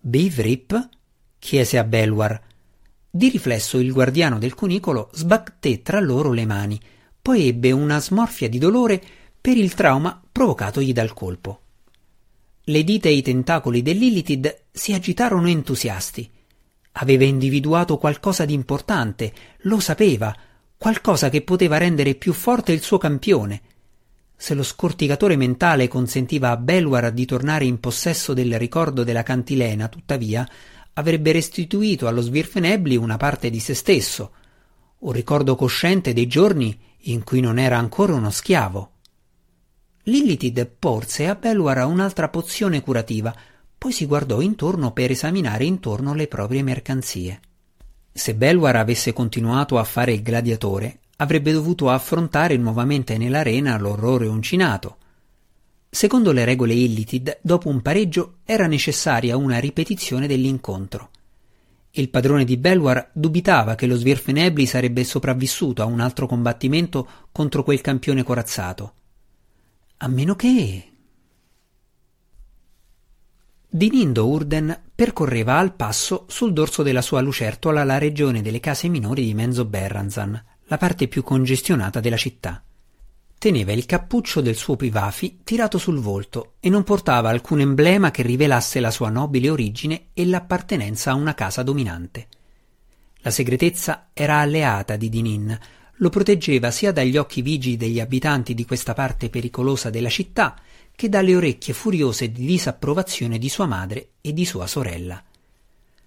Beavrip? 0.00 0.88
chiese 1.38 1.78
a 1.78 1.84
Belwar, 1.84 2.40
di 3.14 3.28
riflesso 3.28 3.78
il 3.78 3.92
guardiano 3.92 4.38
del 4.38 4.54
cunicolo 4.54 5.10
sbatté 5.12 5.82
tra 5.82 6.00
loro 6.00 6.32
le 6.32 6.46
mani, 6.46 6.80
poi 7.20 7.46
ebbe 7.48 7.70
una 7.70 8.00
smorfia 8.00 8.48
di 8.48 8.56
dolore 8.56 9.02
per 9.38 9.58
il 9.58 9.74
trauma 9.74 10.18
provocatogli 10.32 10.94
dal 10.94 11.12
colpo. 11.12 11.60
Le 12.64 12.84
dita 12.84 13.08
e 13.08 13.12
i 13.12 13.20
tentacoli 13.20 13.82
dell'Illitid 13.82 14.62
si 14.72 14.94
agitarono 14.94 15.46
entusiasti. 15.48 16.30
Aveva 16.92 17.24
individuato 17.24 17.98
qualcosa 17.98 18.46
di 18.46 18.54
importante, 18.54 19.32
lo 19.62 19.78
sapeva, 19.78 20.34
qualcosa 20.78 21.28
che 21.28 21.42
poteva 21.42 21.76
rendere 21.76 22.14
più 22.14 22.32
forte 22.32 22.72
il 22.72 22.80
suo 22.80 22.96
campione. 22.96 23.60
Se 24.34 24.54
lo 24.54 24.62
scorticatore 24.62 25.36
mentale 25.36 25.86
consentiva 25.86 26.50
a 26.50 26.56
Belwar 26.56 27.12
di 27.12 27.26
tornare 27.26 27.66
in 27.66 27.78
possesso 27.78 28.32
del 28.32 28.58
ricordo 28.58 29.04
della 29.04 29.22
cantilena, 29.22 29.88
tuttavia, 29.88 30.48
avrebbe 30.94 31.32
restituito 31.32 32.06
allo 32.06 32.20
Svirfenebli 32.20 32.96
una 32.96 33.16
parte 33.16 33.50
di 33.50 33.60
se 33.60 33.74
stesso, 33.74 34.32
un 34.98 35.12
ricordo 35.12 35.56
cosciente 35.56 36.12
dei 36.12 36.26
giorni 36.26 36.78
in 37.06 37.24
cui 37.24 37.40
non 37.40 37.58
era 37.58 37.78
ancora 37.78 38.14
uno 38.14 38.30
schiavo. 38.30 38.90
Lilithid 40.04 40.66
porse 40.78 41.28
a 41.28 41.34
Belwar 41.34 41.84
un'altra 41.86 42.28
pozione 42.28 42.80
curativa, 42.82 43.34
poi 43.78 43.92
si 43.92 44.06
guardò 44.06 44.40
intorno 44.40 44.92
per 44.92 45.10
esaminare 45.10 45.64
intorno 45.64 46.14
le 46.14 46.28
proprie 46.28 46.62
mercanzie. 46.62 47.40
Se 48.12 48.34
Belwar 48.34 48.76
avesse 48.76 49.12
continuato 49.12 49.78
a 49.78 49.84
fare 49.84 50.12
il 50.12 50.22
gladiatore, 50.22 51.00
avrebbe 51.16 51.52
dovuto 51.52 51.88
affrontare 51.88 52.56
nuovamente 52.56 53.16
nell'arena 53.16 53.78
l'orrore 53.78 54.26
uncinato, 54.26 54.98
Secondo 55.94 56.32
le 56.32 56.46
regole 56.46 56.72
Illitid, 56.72 57.40
dopo 57.42 57.68
un 57.68 57.82
pareggio 57.82 58.38
era 58.46 58.66
necessaria 58.66 59.36
una 59.36 59.58
ripetizione 59.58 60.26
dell'incontro. 60.26 61.10
Il 61.90 62.08
padrone 62.08 62.46
di 62.46 62.56
Belwar 62.56 63.10
dubitava 63.12 63.74
che 63.74 63.86
lo 63.86 63.94
Svirfenebli 63.94 64.64
sarebbe 64.64 65.04
sopravvissuto 65.04 65.82
a 65.82 65.84
un 65.84 66.00
altro 66.00 66.26
combattimento 66.26 67.06
contro 67.30 67.62
quel 67.62 67.82
campione 67.82 68.22
corazzato. 68.22 68.94
A 69.98 70.08
meno 70.08 70.34
che... 70.34 70.92
Dinindo 73.68 74.28
Urden 74.28 74.80
percorreva 74.94 75.58
al 75.58 75.74
passo 75.74 76.24
sul 76.26 76.54
dorso 76.54 76.82
della 76.82 77.02
sua 77.02 77.20
lucertola 77.20 77.84
la 77.84 77.98
regione 77.98 78.40
delle 78.40 78.60
case 78.60 78.88
minori 78.88 79.24
di 79.24 79.34
Menzo 79.34 79.66
Berranzan, 79.66 80.42
la 80.64 80.78
parte 80.78 81.06
più 81.06 81.22
congestionata 81.22 82.00
della 82.00 82.16
città. 82.16 82.64
Teneva 83.42 83.72
il 83.72 83.86
cappuccio 83.86 84.40
del 84.40 84.54
suo 84.54 84.76
Pivafi 84.76 85.40
tirato 85.42 85.76
sul 85.76 85.98
volto 85.98 86.52
e 86.60 86.68
non 86.68 86.84
portava 86.84 87.28
alcun 87.28 87.58
emblema 87.58 88.12
che 88.12 88.22
rivelasse 88.22 88.78
la 88.78 88.92
sua 88.92 89.08
nobile 89.08 89.50
origine 89.50 90.10
e 90.14 90.24
l'appartenenza 90.26 91.10
a 91.10 91.14
una 91.14 91.34
casa 91.34 91.64
dominante. 91.64 92.28
La 93.16 93.32
segretezza 93.32 94.10
era 94.12 94.38
alleata 94.38 94.94
di 94.94 95.08
Dinin, 95.08 95.58
lo 95.96 96.08
proteggeva 96.08 96.70
sia 96.70 96.92
dagli 96.92 97.16
occhi 97.16 97.42
vigili 97.42 97.76
degli 97.76 97.98
abitanti 97.98 98.54
di 98.54 98.64
questa 98.64 98.92
parte 98.94 99.28
pericolosa 99.28 99.90
della 99.90 100.08
città 100.08 100.56
che 100.94 101.08
dalle 101.08 101.34
orecchie 101.34 101.74
furiose 101.74 102.30
di 102.30 102.46
disapprovazione 102.46 103.38
di 103.38 103.48
sua 103.48 103.66
madre 103.66 104.10
e 104.20 104.32
di 104.32 104.44
sua 104.44 104.68
sorella. 104.68 105.20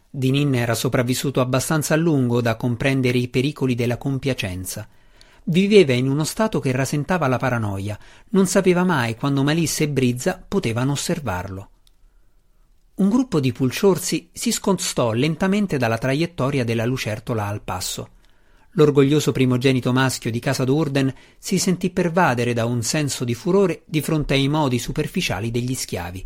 Dinin 0.10 0.56
era 0.56 0.74
sopravvissuto 0.74 1.42
abbastanza 1.42 1.96
a 1.96 1.98
lungo 1.98 2.40
da 2.40 2.56
comprendere 2.56 3.18
i 3.18 3.28
pericoli 3.28 3.76
della 3.76 3.98
compiacenza 3.98 4.88
Viveva 5.48 5.94
in 5.94 6.10
uno 6.10 6.24
stato 6.24 6.60
che 6.60 6.72
rasentava 6.72 7.28
la 7.28 7.38
paranoia, 7.38 7.98
non 8.30 8.48
sapeva 8.48 8.84
mai 8.84 9.16
quando 9.16 9.44
Malisse 9.44 9.84
e 9.84 9.90
Brizza 9.90 10.44
potevano 10.46 10.94
osservarlo. 10.94 11.70
Un 12.96 13.10
gruppo 13.10 13.40
di 13.40 13.52
pulciorsi 13.52 14.30
si 14.32 14.52
scostò 14.52 15.12
lentamente 15.12 15.78
dalla 15.78 16.00
traiettoria 16.00 16.64
della 16.64 16.86
lucertola 16.86 17.46
al 17.46 17.62
passo. 17.62 18.10
L'orgoglioso 18.72 19.32
primogenito 19.32 19.94
maschio 19.94 20.32
di 20.32 20.40
casa 20.40 20.64
d'Urden 20.64 21.14
si 21.38 21.60
sentì 21.60 21.92
pervadere 21.92 22.54
da 22.54 22.66
un 22.66 22.82
senso 22.82 23.24
di 23.24 23.36
furore 23.36 23.84
di 23.86 24.02
fronte 24.02 24.34
ai 24.34 24.48
modi 24.48 24.80
superficiali 24.80 25.52
degli 25.52 25.76
schiavi. 25.76 26.26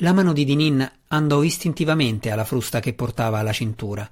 La 0.00 0.12
mano 0.12 0.32
di 0.32 0.44
Dinin 0.44 0.92
andò 1.08 1.42
istintivamente 1.42 2.30
alla 2.30 2.44
frusta 2.44 2.78
che 2.78 2.94
portava 2.94 3.38
alla 3.38 3.52
cintura. 3.52 4.08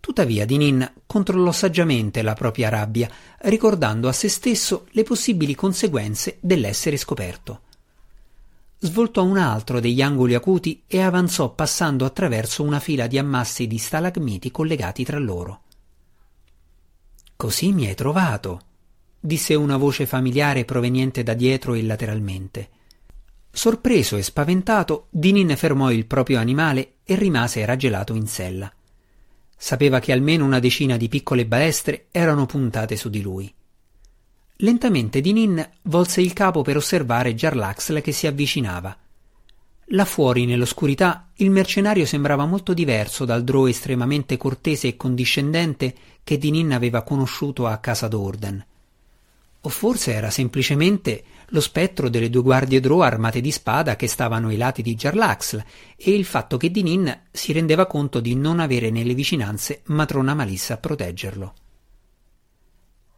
Tuttavia 0.00 0.46
Dinin 0.46 0.90
controllò 1.06 1.52
saggiamente 1.52 2.22
la 2.22 2.34
propria 2.34 2.68
rabbia, 2.68 3.10
ricordando 3.40 4.08
a 4.08 4.12
se 4.12 4.28
stesso 4.28 4.86
le 4.90 5.02
possibili 5.02 5.54
conseguenze 5.54 6.38
dell'essere 6.40 6.96
scoperto. 6.96 7.60
Svoltò 8.80 9.24
un 9.24 9.38
altro 9.38 9.80
degli 9.80 10.00
angoli 10.00 10.34
acuti 10.34 10.82
e 10.86 11.00
avanzò 11.00 11.50
passando 11.52 12.04
attraverso 12.04 12.62
una 12.62 12.78
fila 12.78 13.08
di 13.08 13.18
ammassi 13.18 13.66
di 13.66 13.76
stalagmiti 13.76 14.52
collegati 14.52 15.04
tra 15.04 15.18
loro. 15.18 15.62
Così 17.34 17.72
mi 17.72 17.86
hai 17.86 17.94
trovato, 17.94 18.60
disse 19.18 19.54
una 19.54 19.76
voce 19.76 20.06
familiare 20.06 20.64
proveniente 20.64 21.24
da 21.24 21.34
dietro 21.34 21.74
e 21.74 21.82
lateralmente. 21.82 22.68
Sorpreso 23.50 24.16
e 24.16 24.22
spaventato, 24.22 25.06
Dinin 25.10 25.56
fermò 25.56 25.90
il 25.90 26.06
proprio 26.06 26.38
animale 26.38 26.94
e 27.04 27.16
rimase 27.16 27.64
raggelato 27.64 28.14
in 28.14 28.28
sella. 28.28 28.72
Sapeva 29.60 29.98
che 29.98 30.12
almeno 30.12 30.44
una 30.44 30.60
decina 30.60 30.96
di 30.96 31.08
piccole 31.08 31.44
balestre 31.44 32.06
erano 32.12 32.46
puntate 32.46 32.94
su 32.96 33.10
di 33.10 33.20
lui. 33.20 33.52
Lentamente 34.58 35.20
Dinin 35.20 35.68
volse 35.82 36.20
il 36.20 36.32
capo 36.32 36.62
per 36.62 36.76
osservare 36.76 37.34
Jarlaxle 37.34 38.00
che 38.00 38.12
si 38.12 38.28
avvicinava. 38.28 38.96
Là 39.92 40.04
fuori, 40.04 40.46
nell'oscurità, 40.46 41.30
il 41.36 41.50
mercenario 41.50 42.06
sembrava 42.06 42.46
molto 42.46 42.72
diverso 42.72 43.24
dal 43.24 43.42
drow 43.42 43.66
estremamente 43.66 44.36
cortese 44.36 44.88
e 44.88 44.96
condiscendente 44.96 45.94
che 46.22 46.38
Dinin 46.38 46.72
aveva 46.72 47.02
conosciuto 47.02 47.66
a 47.66 47.78
casa 47.78 48.06
d'Orden. 48.06 48.64
O 49.62 49.68
forse 49.68 50.12
era 50.12 50.30
semplicemente 50.30 51.24
lo 51.50 51.60
spettro 51.60 52.10
delle 52.10 52.28
due 52.28 52.42
guardie 52.42 52.80
Drow 52.80 53.00
armate 53.00 53.40
di 53.40 53.50
spada 53.50 53.96
che 53.96 54.06
stavano 54.06 54.48
ai 54.48 54.56
lati 54.56 54.82
di 54.82 54.94
Jarlaxl 54.94 55.64
e 55.96 56.14
il 56.14 56.24
fatto 56.24 56.56
che 56.56 56.70
Dinin 56.70 57.22
si 57.30 57.52
rendeva 57.52 57.86
conto 57.86 58.20
di 58.20 58.34
non 58.34 58.60
avere 58.60 58.90
nelle 58.90 59.14
vicinanze 59.14 59.80
matrona 59.86 60.34
Malissa 60.34 60.74
a 60.74 60.78
proteggerlo. 60.78 61.54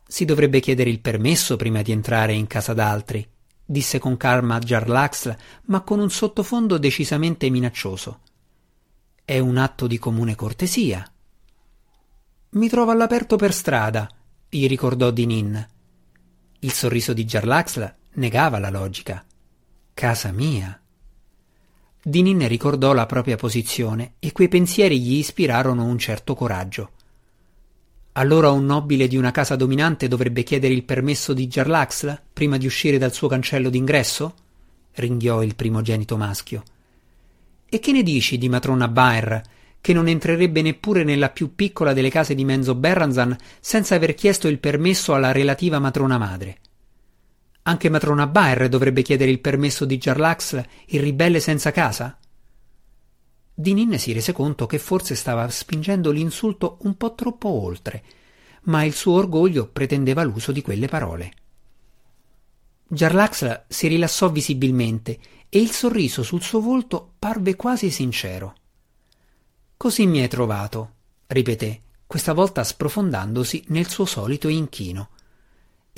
Si 0.07 0.25
dovrebbe 0.25 0.61
chiedere 0.61 0.91
il 0.91 1.01
permesso 1.01 1.57
prima 1.57 1.83
di 1.83 1.93
entrare 1.93 2.33
in 2.33 2.47
casa 2.47 2.73
d'altri, 2.73 3.27
disse 3.65 3.99
con 3.99 4.17
calma 4.17 4.59
Jarlaxl, 4.59 5.37
ma 5.67 5.81
con 5.83 6.01
un 6.01 6.11
sottofondo 6.11 6.79
decisamente 6.79 7.49
minaccioso. 7.51 8.21
È 9.25 9.39
un 9.39 9.57
atto 9.57 9.87
di 9.87 9.99
comune 9.99 10.35
cortesia. 10.35 11.09
Mi 12.51 12.69
trovo 12.69 12.91
all'aperto 12.91 13.37
per 13.37 13.53
strada, 13.53 14.09
gli 14.49 14.67
ricordò 14.67 15.11
Dinin. 15.11 15.69
Il 16.61 16.73
sorriso 16.73 17.13
di 17.13 17.25
Jarlaxla 17.25 17.97
negava 18.15 18.59
la 18.59 18.71
logica. 18.71 19.25
Casa 19.95 20.33
mia. 20.33 20.81
Dinin 22.03 22.49
ricordò 22.49 22.93
la 22.93 23.07
propria 23.07 23.37
posizione 23.37 24.15
e 24.19 24.33
quei 24.33 24.49
pensieri 24.49 25.01
gli 25.01 25.15
ispirarono 25.15 25.85
un 25.85 25.99
certo 25.99 26.35
coraggio. 26.35 26.91
Allora 28.13 28.51
un 28.51 28.65
nobile 28.65 29.07
di 29.07 29.17
una 29.17 29.31
casa 29.31 29.55
dominante 29.55 30.09
dovrebbe 30.09 30.43
chiedere 30.43 30.75
il 30.75 30.85
permesso 30.85 31.33
di 31.33 31.47
Jarlaxla 31.47 32.21
prima 32.33 32.57
di 32.57 32.67
uscire 32.67 32.99
dal 32.99 33.13
suo 33.13 33.29
cancello 33.29 33.71
d'ingresso? 33.71 34.35
ringhiò 34.95 35.43
il 35.43 35.55
primogenito 35.55 36.17
maschio. 36.17 36.63
E 37.69 37.79
che 37.79 37.93
ne 37.93 38.03
dici 38.03 38.37
di 38.37 38.49
matrona 38.49 38.89
Baer, 38.89 39.43
che 39.81 39.93
non 39.93 40.09
entrerebbe 40.09 40.61
neppure 40.61 41.05
nella 41.05 41.31
più 41.31 41.55
piccola 41.55 41.93
delle 41.93 42.11
case 42.11 42.35
di 42.35 42.45
Menzo 42.45 42.75
Berranzan 42.75 43.37
senza 43.61 43.95
aver 43.95 44.15
chiesto 44.15 44.49
il 44.49 44.59
permesso 44.59 45.15
alla 45.15 45.33
relativa 45.33 45.79
matrona 45.79 46.19
madre? 46.19 46.59
Anche 47.63 47.89
matrona 47.91 48.27
Baer 48.27 48.69
dovrebbe 48.69 49.03
chiedere 49.03 49.31
il 49.31 49.41
permesso 49.41 49.85
di 49.85 49.99
Jarlax, 49.99 50.63
il 50.87 51.01
ribelle 51.01 51.41
senza 51.41 51.71
casa? 51.71 52.19
Dinin 53.53 53.99
si 53.99 54.13
rese 54.13 54.33
conto 54.33 54.67
che 54.67 54.79
forse 54.79 55.15
stava 55.15 55.49
spingendo 55.51 56.11
l'insulto 56.11 56.79
un 56.83 56.97
po' 56.97 57.15
troppo 57.15 57.49
oltre, 57.49 58.03
ma 58.63 58.85
il 58.85 58.95
suo 58.95 59.15
orgoglio 59.15 59.69
pretendeva 59.69 60.23
l'uso 60.23 60.53
di 60.53 60.63
quelle 60.63 60.89
parole. 60.89 61.33
Jarlaxla 62.89 63.67
si 63.69 63.87
rilassò 63.87 64.31
visibilmente 64.31 65.19
e 65.49 65.61
il 65.61 65.71
sorriso 65.71 66.23
sul 66.23 66.43
suo 66.43 66.61
volto 66.61 67.13
parve 67.19 67.55
quasi 67.55 67.91
sincero. 67.91 68.55
Così 69.77 70.07
mi 70.07 70.21
hai 70.21 70.29
trovato, 70.29 70.95
ripeté, 71.27 71.83
questa 72.07 72.33
volta 72.33 72.65
sprofondandosi 72.65 73.65
nel 73.69 73.89
suo 73.89 74.07
solito 74.07 74.49
inchino. 74.49 75.11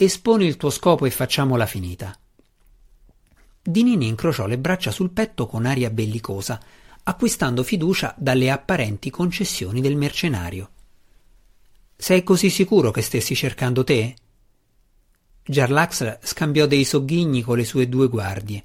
Esponi 0.05 0.47
il 0.47 0.57
tuo 0.57 0.71
scopo 0.71 1.07
e 1.07 1.13
facciamola 1.13 1.65
finita. 1.65 2.13
Dinini 3.63 4.09
incrociò 4.09 4.49
le 4.49 4.59
braccia 4.59 4.91
sul 4.91 5.11
petto 5.11 5.47
con 5.47 5.65
aria 5.65 5.91
bellicosa, 5.91 6.61
acquistando 7.05 7.63
fiducia 7.63 8.13
dalle 8.19 8.51
apparenti 8.51 9.11
concessioni 9.11 9.81
del 9.81 9.95
mercenario. 9.95 10.71
Sei 11.95 12.25
così 12.25 12.51
sicuro 12.51 12.91
che 12.91 13.01
stessi 13.01 13.37
cercando 13.37 13.85
te? 13.85 14.17
Jarlax 15.45 16.19
scambiò 16.25 16.67
dei 16.67 16.83
sogghigni 16.83 17.43
con 17.43 17.59
le 17.59 17.65
sue 17.65 17.89
due 17.89 18.09
guardie. 18.09 18.65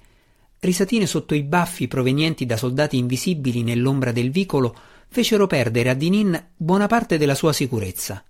Risatine 0.58 1.06
sotto 1.06 1.36
i 1.36 1.44
baffi 1.44 1.88
provenienti 1.88 2.48
da 2.48 2.58
soldati 2.58 2.98
invisibili 2.98 3.62
nell'ombra 3.62 4.12
del 4.12 4.32
vicolo 4.32 4.75
fecero 5.08 5.46
perdere 5.46 5.89
a 5.89 5.94
Dinin 5.94 6.48
buona 6.58 6.88
parte 6.88 7.20
della 7.20 7.36
sua 7.36 7.53
sicurezza. 7.53 8.25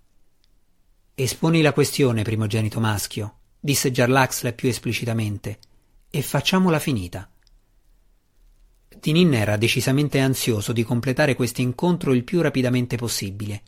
Esponi 1.20 1.64
la 1.64 1.74
questione, 1.74 2.22
primogenito 2.22 2.80
maschio, 2.80 3.38
disse 3.60 3.90
Jarlax 3.90 4.54
più 4.54 4.70
esplicitamente, 4.70 5.58
e 6.12 6.22
facciamola 6.22 6.78
finita. 6.78 7.28
Dinin 9.00 9.34
era 9.34 9.58
decisamente 9.58 10.20
ansioso 10.20 10.74
di 10.74 10.84
completare 10.84 11.34
questo 11.34 11.62
incontro 11.62 12.14
il 12.14 12.24
più 12.24 12.40
rapidamente 12.40 12.98
possibile. 12.98 13.64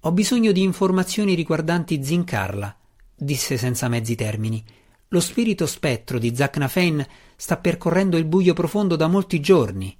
Ho 0.00 0.12
bisogno 0.12 0.50
di 0.50 0.62
informazioni 0.62 1.34
riguardanti 1.34 2.02
Zincarla, 2.02 2.74
disse 3.14 3.58
senza 3.58 3.88
mezzi 3.88 4.14
termini. 4.14 4.64
Lo 5.08 5.20
spirito 5.20 5.66
spettro 5.66 6.18
di 6.18 6.34
Zacnafein 6.34 7.06
sta 7.36 7.58
percorrendo 7.58 8.16
il 8.16 8.24
buio 8.24 8.54
profondo 8.54 8.96
da 8.96 9.06
molti 9.06 9.40
giorni. 9.40 9.94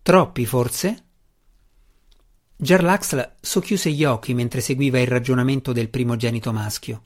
Troppi, 0.00 0.46
forse? 0.46 1.04
Gerlaxla 2.56 3.34
socchiuse 3.40 3.90
gli 3.90 4.04
occhi 4.04 4.32
mentre 4.32 4.60
seguiva 4.60 5.00
il 5.00 5.08
ragionamento 5.08 5.72
del 5.72 5.88
primogenito 5.88 6.52
maschio. 6.52 7.02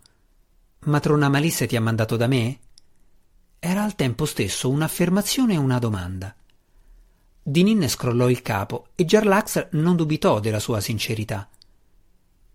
Matrona 0.81 1.31
Malisse 1.31 1.67
ti 1.67 1.75
ha 1.75 1.81
mandato 1.81 2.16
da 2.16 2.27
me? 2.27 2.59
Era 3.59 3.83
al 3.83 3.94
tempo 3.94 4.27
stesso 4.27 4.68
un'affermazione 4.68 5.55
e 5.55 5.57
una 5.57 5.79
domanda. 5.79 6.35
Dinin 7.42 7.88
scrollò 7.88 8.29
il 8.29 8.42
capo 8.42 8.88
e 8.94 9.07
Gerlax 9.07 9.68
non 9.72 9.96
dubitò 9.96 10.38
della 10.38 10.61
sua 10.61 10.81
sincerità. 10.81 11.49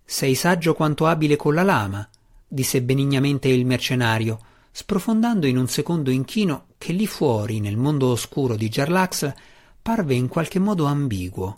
Sei 0.06 0.36
saggio 0.36 0.76
quanto 0.76 1.08
abile 1.08 1.36
con 1.36 1.56
la 1.56 1.64
lama, 1.64 2.08
disse 2.48 2.84
benignamente 2.84 3.48
il 3.48 3.66
mercenario, 3.66 4.40
sprofondando 4.72 5.48
in 5.48 5.58
un 5.58 5.68
secondo 5.68 6.12
inchino 6.12 6.68
che 6.78 6.94
lì 6.94 7.08
fuori, 7.08 7.60
nel 7.60 7.76
mondo 7.76 8.12
oscuro 8.12 8.56
di 8.56 8.70
Jarlax, 8.70 9.34
parve 9.82 10.14
in 10.14 10.28
qualche 10.28 10.60
modo 10.60 10.86
ambiguo. 10.86 11.58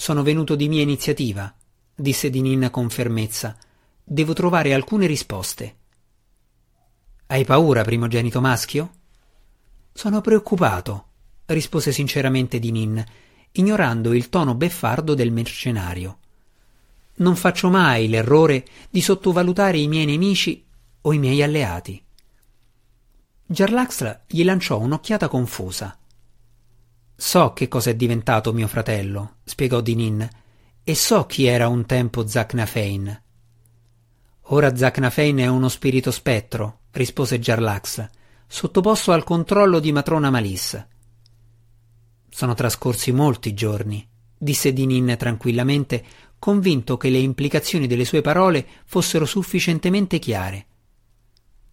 Sono 0.00 0.22
venuto 0.22 0.54
di 0.54 0.68
mia 0.68 0.80
iniziativa, 0.80 1.52
disse 1.92 2.30
Dinin 2.30 2.68
con 2.70 2.88
fermezza. 2.88 3.58
Devo 4.04 4.32
trovare 4.32 4.72
alcune 4.72 5.08
risposte. 5.08 5.76
Hai 7.26 7.44
paura, 7.44 7.82
primogenito 7.82 8.40
maschio? 8.40 8.92
Sono 9.92 10.20
preoccupato, 10.20 11.06
rispose 11.46 11.90
sinceramente 11.90 12.60
Dinin, 12.60 13.04
ignorando 13.50 14.14
il 14.14 14.28
tono 14.28 14.54
beffardo 14.54 15.14
del 15.14 15.32
mercenario. 15.32 16.18
Non 17.16 17.34
faccio 17.34 17.68
mai 17.68 18.08
l'errore 18.08 18.64
di 18.88 19.00
sottovalutare 19.00 19.78
i 19.78 19.88
miei 19.88 20.06
nemici 20.06 20.64
o 21.00 21.12
i 21.12 21.18
miei 21.18 21.42
alleati. 21.42 22.00
Gerlaxla 23.44 24.22
gli 24.28 24.44
lanciò 24.44 24.78
un'occhiata 24.78 25.26
confusa. 25.26 25.97
So 27.20 27.52
che 27.52 27.66
cosa 27.66 27.90
è 27.90 27.96
diventato 27.96 28.52
mio 28.52 28.68
fratello, 28.68 29.38
spiegò 29.42 29.80
Dinin, 29.80 30.26
e 30.84 30.94
so 30.94 31.26
chi 31.26 31.46
era 31.46 31.66
un 31.66 31.84
tempo 31.84 32.24
Zacnafein. 32.24 33.22
Ora 34.42 34.76
Zacnafein 34.76 35.38
è 35.38 35.48
uno 35.48 35.68
spirito 35.68 36.12
spettro, 36.12 36.82
rispose 36.92 37.40
Jarlax, 37.40 38.08
sottoposto 38.46 39.10
al 39.10 39.24
controllo 39.24 39.80
di 39.80 39.90
matrona 39.90 40.30
Malis. 40.30 40.86
Sono 42.30 42.54
trascorsi 42.54 43.10
molti 43.10 43.52
giorni, 43.52 44.08
disse 44.38 44.72
Dinin 44.72 45.16
tranquillamente, 45.18 46.04
convinto 46.38 46.96
che 46.96 47.10
le 47.10 47.18
implicazioni 47.18 47.88
delle 47.88 48.04
sue 48.04 48.20
parole 48.20 48.64
fossero 48.84 49.26
sufficientemente 49.26 50.20
chiare. 50.20 50.66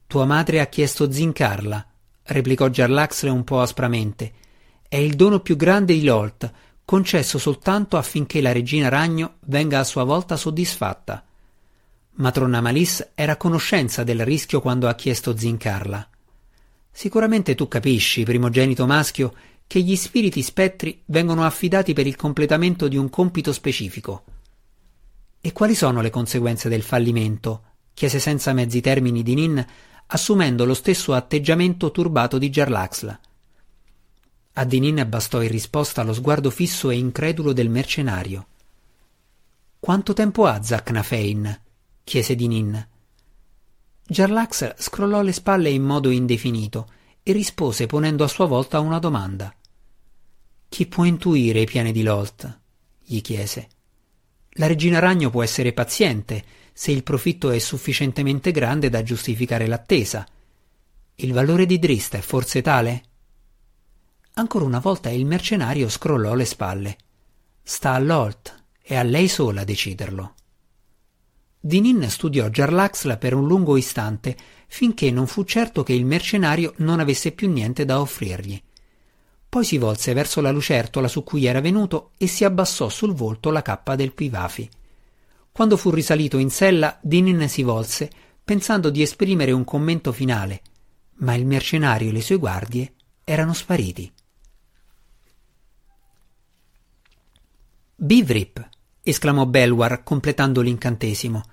Tua 0.07 0.25
madre 0.25 0.59
ha 0.59 0.65
chiesto 0.65 1.11
Zincarla, 1.11 1.87
replicò 2.23 2.67
Jarlaxle 2.67 3.29
un 3.29 3.43
po' 3.43 3.61
aspramente. 3.61 4.33
È 4.87 4.97
il 4.97 5.15
dono 5.15 5.39
più 5.39 5.55
grande 5.55 5.93
di 5.93 6.03
Lolt, 6.03 6.51
concesso 6.85 7.37
soltanto 7.37 7.97
affinché 7.97 8.41
la 8.41 8.51
regina 8.51 8.89
ragno 8.89 9.35
venga 9.41 9.79
a 9.79 9.83
sua 9.83 10.03
volta 10.03 10.37
soddisfatta. 10.37 11.23
Matrona 12.17 12.61
Malis 12.61 13.11
era 13.13 13.33
a 13.33 13.37
conoscenza 13.37 14.03
del 14.03 14.23
rischio 14.23 14.61
quando 14.61 14.87
ha 14.87 14.95
chiesto 14.95 15.35
Zincarla. 15.35 16.09
Sicuramente 16.91 17.55
tu 17.55 17.67
capisci, 17.67 18.23
primogenito 18.23 18.85
maschio, 18.85 19.33
che 19.67 19.81
gli 19.81 19.95
spiriti 19.95 20.41
spettri 20.41 21.01
vengono 21.05 21.43
affidati 21.43 21.93
per 21.93 22.07
il 22.07 22.15
completamento 22.15 22.87
di 22.87 22.95
un 22.95 23.09
compito 23.09 23.51
specifico. 23.51 24.23
E 25.41 25.51
quali 25.51 25.75
sono 25.75 26.01
le 26.01 26.09
conseguenze 26.09 26.69
del 26.69 26.83
fallimento? 26.83 27.63
chiese 27.95 28.19
senza 28.19 28.53
mezzi 28.53 28.81
termini 28.81 29.23
di 29.23 29.33
Nin, 29.33 29.65
assumendo 30.07 30.65
lo 30.65 30.73
stesso 30.73 31.13
atteggiamento 31.13 31.91
turbato 31.91 32.37
di 32.37 32.49
Gerlaxla. 32.49 33.19
A 34.57 34.63
Dinin 34.63 35.05
bastò 35.09 35.41
in 35.41 35.49
risposta 35.49 36.01
lo 36.03 36.13
sguardo 36.13 36.49
fisso 36.49 36.89
e 36.89 36.95
incredulo 36.95 37.51
del 37.51 37.69
mercenario. 37.69 38.47
Quanto 39.77 40.13
tempo 40.13 40.45
ha 40.45 40.63
Zacnafein? 40.63 41.61
chiese 42.05 42.35
Dinin. 42.35 42.87
Gerlax 44.07 44.75
scrollò 44.77 45.21
le 45.21 45.33
spalle 45.33 45.69
in 45.69 45.83
modo 45.83 46.09
indefinito 46.09 46.89
e 47.21 47.33
rispose 47.33 47.85
ponendo 47.85 48.23
a 48.23 48.29
sua 48.29 48.45
volta 48.45 48.79
una 48.79 48.97
domanda. 48.97 49.53
Chi 50.69 50.85
può 50.85 51.03
intuire 51.03 51.59
i 51.59 51.65
piani 51.65 51.91
di 51.91 52.03
Lolt? 52.03 52.59
gli 53.03 53.19
chiese. 53.19 53.67
La 54.51 54.67
regina 54.67 54.99
ragno 54.99 55.29
può 55.29 55.43
essere 55.43 55.73
paziente 55.73 56.43
se 56.71 56.91
il 56.91 57.03
profitto 57.03 57.49
è 57.49 57.59
sufficientemente 57.59 58.51
grande 58.51 58.89
da 58.89 59.03
giustificare 59.03 59.67
l'attesa. 59.67 60.25
Il 61.15 61.33
valore 61.33 61.65
di 61.65 61.77
Drist 61.77 62.15
è 62.15 62.21
forse 62.21 62.61
tale? 62.61 63.03
Ancora 64.37 64.65
una 64.65 64.79
volta 64.79 65.09
il 65.09 65.25
mercenario 65.25 65.87
scrollò 65.87 66.33
le 66.33 66.43
spalle. 66.43 66.97
Sta 67.63 67.93
a 67.93 67.99
Lolt, 67.99 68.63
e 68.81 68.95
a 68.95 69.03
lei 69.03 69.29
sola 69.29 69.63
deciderlo. 69.63 70.33
Dinin 71.57 72.07
studiò 72.09 72.49
Jarlaxla 72.49 73.17
per 73.17 73.33
un 73.33 73.47
lungo 73.47 73.77
istante, 73.77 74.35
finché 74.67 75.09
non 75.09 75.25
fu 75.25 75.43
certo 75.45 75.83
che 75.83 75.93
il 75.93 76.05
mercenario 76.05 76.73
non 76.77 76.99
avesse 76.99 77.31
più 77.31 77.49
niente 77.49 77.85
da 77.85 77.99
offrirgli. 78.01 78.61
Poi 79.47 79.63
si 79.63 79.77
volse 79.77 80.13
verso 80.13 80.41
la 80.41 80.51
lucertola 80.51 81.07
su 81.07 81.23
cui 81.23 81.45
era 81.45 81.61
venuto 81.61 82.11
e 82.17 82.27
si 82.27 82.43
abbassò 82.43 82.89
sul 82.89 83.13
volto 83.13 83.51
la 83.51 83.61
cappa 83.61 83.95
del 83.95 84.13
Pivafi. 84.13 84.69
Quando 85.51 85.77
fu 85.77 85.91
risalito 85.91 86.37
in 86.37 86.49
sella, 86.49 86.99
Dinin 87.01 87.47
si 87.47 87.63
volse, 87.63 88.11
pensando 88.43 88.89
di 88.89 89.01
esprimere 89.01 89.53
un 89.53 89.63
commento 89.63 90.11
finale, 90.11 90.61
ma 91.19 91.33
il 91.35 91.45
mercenario 91.45 92.09
e 92.09 92.11
le 92.11 92.21
sue 92.21 92.35
guardie 92.35 92.93
erano 93.23 93.53
spariti. 93.53 94.11
Bivrip, 97.97 98.69
esclamò 99.01 99.45
Belwar 99.45 100.03
completando 100.03 100.59
l'incantesimo. 100.59 101.43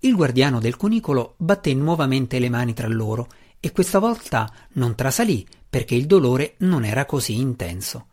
Il 0.00 0.14
guardiano 0.14 0.60
del 0.60 0.76
cunicolo 0.76 1.34
batté 1.38 1.72
nuovamente 1.72 2.38
le 2.38 2.50
mani 2.50 2.74
tra 2.74 2.88
loro 2.88 3.26
e 3.58 3.72
questa 3.72 3.98
volta 3.98 4.52
non 4.72 4.94
trasalì 4.94 5.46
perché 5.68 5.94
il 5.94 6.04
dolore 6.04 6.56
non 6.58 6.84
era 6.84 7.06
così 7.06 7.38
intenso. 7.38 8.08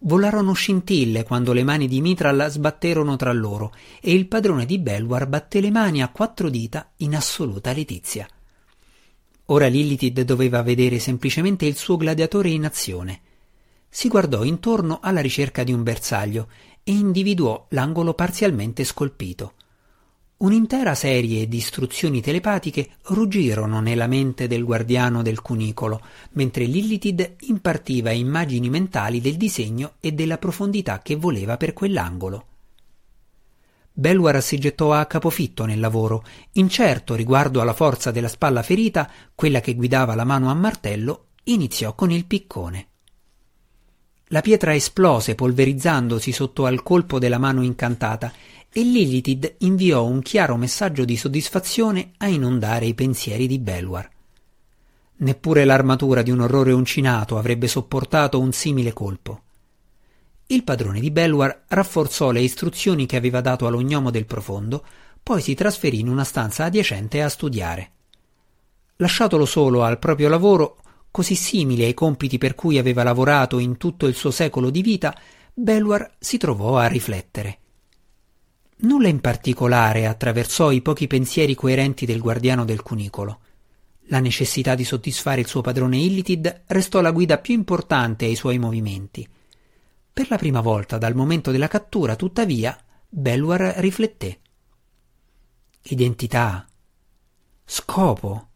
Volarono 0.00 0.52
scintille 0.52 1.22
quando 1.22 1.54
le 1.54 1.64
mani 1.64 1.88
di 1.88 2.02
Mitral 2.02 2.46
sbatterono 2.50 3.16
tra 3.16 3.32
loro 3.32 3.72
e 4.02 4.12
il 4.12 4.28
padrone 4.28 4.66
di 4.66 4.78
Belwar 4.78 5.26
batté 5.26 5.62
le 5.62 5.70
mani 5.70 6.02
a 6.02 6.10
quattro 6.10 6.50
dita 6.50 6.92
in 6.96 7.16
assoluta 7.16 7.72
letizia. 7.72 8.28
Ora 9.46 9.66
Lilithid 9.66 10.20
doveva 10.20 10.60
vedere 10.62 10.98
semplicemente 10.98 11.64
il 11.64 11.76
suo 11.76 11.96
gladiatore 11.96 12.50
in 12.50 12.66
azione. 12.66 13.20
Si 13.96 14.08
guardò 14.08 14.44
intorno 14.44 14.98
alla 15.00 15.22
ricerca 15.22 15.64
di 15.64 15.72
un 15.72 15.82
bersaglio 15.82 16.48
e 16.84 16.92
individuò 16.92 17.64
l'angolo 17.70 18.12
parzialmente 18.12 18.84
scolpito. 18.84 19.54
Un'intera 20.36 20.94
serie 20.94 21.48
di 21.48 21.56
istruzioni 21.56 22.20
telepatiche 22.20 22.90
ruggirono 23.04 23.80
nella 23.80 24.06
mente 24.06 24.48
del 24.48 24.64
guardiano 24.64 25.22
del 25.22 25.40
cunicolo, 25.40 26.02
mentre 26.32 26.64
Lilithid 26.64 27.36
impartiva 27.46 28.10
immagini 28.10 28.68
mentali 28.68 29.22
del 29.22 29.38
disegno 29.38 29.94
e 30.00 30.12
della 30.12 30.36
profondità 30.36 31.00
che 31.00 31.16
voleva 31.16 31.56
per 31.56 31.72
quell'angolo. 31.72 32.46
Belwar 33.94 34.42
si 34.42 34.58
gettò 34.58 34.92
a 34.92 35.06
capofitto 35.06 35.64
nel 35.64 35.80
lavoro, 35.80 36.22
incerto 36.52 37.14
riguardo 37.14 37.62
alla 37.62 37.72
forza 37.72 38.10
della 38.10 38.28
spalla 38.28 38.62
ferita, 38.62 39.10
quella 39.34 39.60
che 39.60 39.74
guidava 39.74 40.14
la 40.14 40.24
mano 40.24 40.50
a 40.50 40.54
martello, 40.54 41.28
iniziò 41.44 41.94
con 41.94 42.10
il 42.10 42.26
piccone. 42.26 42.88
La 44.30 44.40
pietra 44.40 44.74
esplose 44.74 45.36
polverizzandosi 45.36 46.32
sotto 46.32 46.66
al 46.66 46.82
colpo 46.82 47.20
della 47.20 47.38
mano 47.38 47.62
incantata 47.62 48.32
e 48.72 48.82
Lilithid 48.82 49.54
inviò 49.58 50.04
un 50.04 50.20
chiaro 50.20 50.56
messaggio 50.56 51.04
di 51.04 51.16
soddisfazione 51.16 52.12
a 52.16 52.26
inondare 52.26 52.86
i 52.86 52.94
pensieri 52.94 53.46
di 53.46 53.60
Belwar. 53.60 54.10
Neppure 55.18 55.64
l'armatura 55.64 56.22
di 56.22 56.32
un 56.32 56.40
orrore 56.40 56.72
uncinato 56.72 57.38
avrebbe 57.38 57.68
sopportato 57.68 58.40
un 58.40 58.50
simile 58.50 58.92
colpo. 58.92 59.42
Il 60.46 60.64
padrone 60.64 60.98
di 60.98 61.12
Belwar 61.12 61.62
rafforzò 61.68 62.32
le 62.32 62.40
istruzioni 62.40 63.06
che 63.06 63.16
aveva 63.16 63.40
dato 63.40 63.68
all'ognomo 63.68 64.10
del 64.10 64.26
profondo, 64.26 64.84
poi 65.22 65.40
si 65.40 65.54
trasferì 65.54 66.00
in 66.00 66.08
una 66.08 66.24
stanza 66.24 66.64
adiacente 66.64 67.22
a 67.22 67.28
studiare. 67.28 67.90
Lasciatolo 68.96 69.44
solo 69.44 69.84
al 69.84 70.00
proprio 70.00 70.28
lavoro, 70.28 70.78
così 71.16 71.34
simile 71.34 71.86
ai 71.86 71.94
compiti 71.94 72.36
per 72.36 72.54
cui 72.54 72.76
aveva 72.76 73.02
lavorato 73.02 73.58
in 73.58 73.78
tutto 73.78 74.06
il 74.06 74.14
suo 74.14 74.30
secolo 74.30 74.68
di 74.68 74.82
vita, 74.82 75.18
Belwar 75.54 76.16
si 76.18 76.36
trovò 76.36 76.76
a 76.76 76.88
riflettere. 76.88 77.58
Nulla 78.80 79.08
in 79.08 79.22
particolare 79.22 80.04
attraversò 80.04 80.70
i 80.70 80.82
pochi 80.82 81.06
pensieri 81.06 81.54
coerenti 81.54 82.04
del 82.04 82.20
guardiano 82.20 82.66
del 82.66 82.82
cunicolo. 82.82 83.40
La 84.08 84.18
necessità 84.18 84.74
di 84.74 84.84
soddisfare 84.84 85.40
il 85.40 85.46
suo 85.46 85.62
padrone 85.62 85.96
Illitid 85.96 86.64
restò 86.66 87.00
la 87.00 87.12
guida 87.12 87.38
più 87.38 87.54
importante 87.54 88.26
ai 88.26 88.34
suoi 88.36 88.58
movimenti. 88.58 89.26
Per 90.12 90.26
la 90.28 90.36
prima 90.36 90.60
volta 90.60 90.98
dal 90.98 91.14
momento 91.14 91.50
della 91.50 91.66
cattura, 91.66 92.14
tuttavia, 92.14 92.78
Belwar 93.08 93.76
rifletté. 93.78 94.40
Identità. 95.80 96.68
Scopo. 97.64 98.48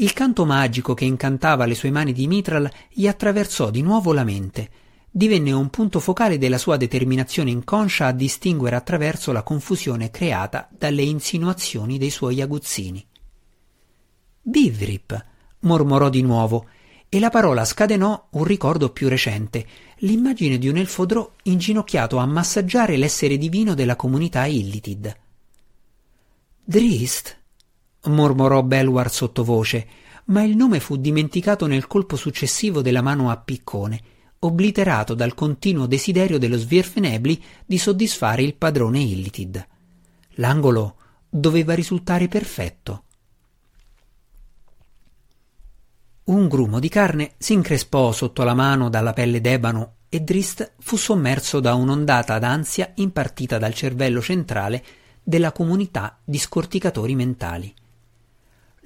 Il 0.00 0.12
canto 0.12 0.44
magico 0.44 0.94
che 0.94 1.04
incantava 1.04 1.64
le 1.64 1.74
sue 1.74 1.90
mani 1.90 2.12
di 2.12 2.28
Mitral 2.28 2.70
gli 2.88 3.08
attraversò 3.08 3.68
di 3.70 3.82
nuovo 3.82 4.12
la 4.12 4.22
mente 4.22 4.70
divenne 5.10 5.50
un 5.50 5.70
punto 5.70 5.98
focale 5.98 6.38
della 6.38 6.58
sua 6.58 6.76
determinazione 6.76 7.50
inconscia 7.50 8.06
a 8.06 8.12
distinguere 8.12 8.76
attraverso 8.76 9.32
la 9.32 9.42
confusione 9.42 10.12
creata 10.12 10.68
dalle 10.70 11.02
insinuazioni 11.02 11.98
dei 11.98 12.10
suoi 12.10 12.40
aguzzini. 12.40 13.04
Bivrip, 14.40 15.24
mormorò 15.60 16.08
di 16.08 16.22
nuovo, 16.22 16.68
e 17.08 17.18
la 17.18 17.30
parola 17.30 17.64
scadenò 17.64 18.28
un 18.30 18.44
ricordo 18.44 18.90
più 18.90 19.08
recente, 19.08 19.66
l'immagine 19.98 20.58
di 20.58 20.68
un 20.68 20.76
elfodrò 20.76 21.28
inginocchiato 21.42 22.18
a 22.18 22.26
massaggiare 22.26 22.96
l'essere 22.96 23.36
divino 23.36 23.74
della 23.74 23.96
comunità 23.96 24.46
Illitid. 24.46 25.16
Drist, 26.62 27.36
mormorò 28.04 28.62
Belwar 28.62 29.10
sottovoce, 29.10 29.86
ma 30.26 30.42
il 30.42 30.56
nome 30.56 30.80
fu 30.80 30.96
dimenticato 30.96 31.66
nel 31.66 31.86
colpo 31.86 32.16
successivo 32.16 32.82
della 32.82 33.02
mano 33.02 33.30
a 33.30 33.36
piccone, 33.36 34.00
obliterato 34.40 35.14
dal 35.14 35.34
continuo 35.34 35.86
desiderio 35.86 36.38
dello 36.38 36.56
Svirfenebli 36.56 37.42
di 37.66 37.78
soddisfare 37.78 38.42
il 38.42 38.54
padrone 38.54 39.00
Illitid. 39.00 39.66
L'angolo 40.34 40.96
doveva 41.28 41.74
risultare 41.74 42.28
perfetto. 42.28 43.02
Un 46.24 46.46
grumo 46.46 46.78
di 46.78 46.88
carne 46.88 47.32
si 47.38 47.54
increspò 47.54 48.12
sotto 48.12 48.44
la 48.44 48.54
mano 48.54 48.90
dalla 48.90 49.14
pelle 49.14 49.40
d'ebano 49.40 49.94
e 50.10 50.20
Drist 50.20 50.74
fu 50.78 50.96
sommerso 50.96 51.58
da 51.58 51.74
un'ondata 51.74 52.38
d'ansia 52.38 52.92
impartita 52.96 53.58
dal 53.58 53.74
cervello 53.74 54.20
centrale 54.20 54.84
della 55.22 55.52
comunità 55.52 56.18
di 56.24 56.38
scorticatori 56.38 57.14
mentali. 57.14 57.74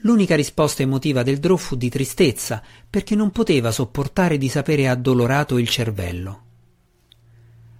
L'unica 0.05 0.35
risposta 0.35 0.83
emotiva 0.83 1.23
del 1.23 1.39
Drò 1.39 1.57
fu 1.57 1.77
di 1.77 1.89
tristezza, 1.89 2.63
perché 2.89 3.15
non 3.15 3.31
poteva 3.31 3.71
sopportare 3.71 4.37
di 4.37 4.49
sapere 4.49 4.89
addolorato 4.89 5.59
il 5.59 5.69
cervello. 5.69 6.43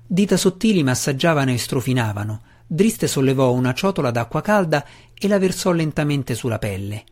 Dita 0.07 0.37
sottili 0.37 0.83
massaggiavano 0.83 1.51
e 1.51 1.59
strofinavano. 1.59 2.43
Driste 2.67 3.09
sollevò 3.09 3.53
una 3.53 3.75
ciotola 3.75 4.11
d'acqua 4.11 4.41
calda 4.41 4.87
e 5.13 5.27
la 5.27 5.39
versò 5.39 5.73
lentamente 5.73 6.35
sulla 6.35 6.59
pelle. 6.59 7.05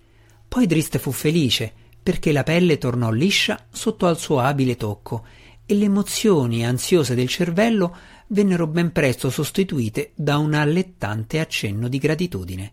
Poi 0.46 0.66
Driste 0.66 0.99
fu 0.99 1.11
felice, 1.11 1.73
perché 2.03 2.31
la 2.31 2.44
pelle 2.44 2.79
tornò 2.79 3.11
liscia 3.11 3.66
sotto 3.70 4.07
al 4.07 4.18
suo 4.18 4.38
abile 4.38 4.77
tocco 4.77 5.25
e 5.66 5.75
le 5.75 5.85
emozioni 5.87 6.64
ansiose 6.64 7.14
del 7.14 7.29
cervello 7.29 7.96
vennero 8.29 8.66
ben 8.66 8.92
presto 8.92 9.29
sostituite 9.29 10.12
da 10.14 10.38
un 10.38 10.55
allettante 10.55 11.40
accenno 11.40 11.88
di 11.88 11.99
gratitudine. 11.99 12.73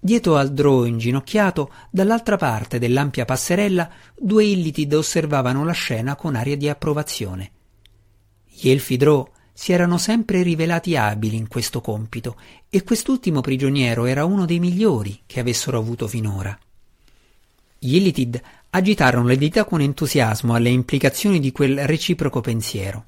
Dietro 0.00 0.36
al 0.36 0.52
drò 0.52 0.84
inginocchiato, 0.84 1.72
dall'altra 1.90 2.36
parte 2.36 2.78
dell'ampia 2.78 3.24
passerella, 3.24 3.90
due 4.16 4.44
illitid 4.44 4.94
osservavano 4.94 5.64
la 5.64 5.72
scena 5.72 6.14
con 6.14 6.36
aria 6.36 6.56
di 6.56 6.68
approvazione. 6.68 7.50
Gli 8.46 8.68
elfi 8.68 8.96
drò 8.96 9.28
si 9.52 9.72
erano 9.72 9.98
sempre 9.98 10.42
rivelati 10.42 10.96
abili 10.96 11.36
in 11.36 11.48
questo 11.48 11.80
compito 11.80 12.36
e 12.68 12.84
quest'ultimo 12.84 13.40
prigioniero 13.40 14.04
era 14.04 14.24
uno 14.24 14.46
dei 14.46 14.60
migliori 14.60 15.22
che 15.26 15.40
avessero 15.40 15.78
avuto 15.78 16.06
finora. 16.06 16.56
Gli 17.76 17.96
illitid 17.96 18.40
agitarono 18.70 19.26
le 19.26 19.36
dita 19.36 19.64
con 19.64 19.80
entusiasmo 19.80 20.54
alle 20.54 20.68
implicazioni 20.68 21.40
di 21.40 21.50
quel 21.50 21.86
reciproco 21.86 22.40
pensiero. 22.40 23.04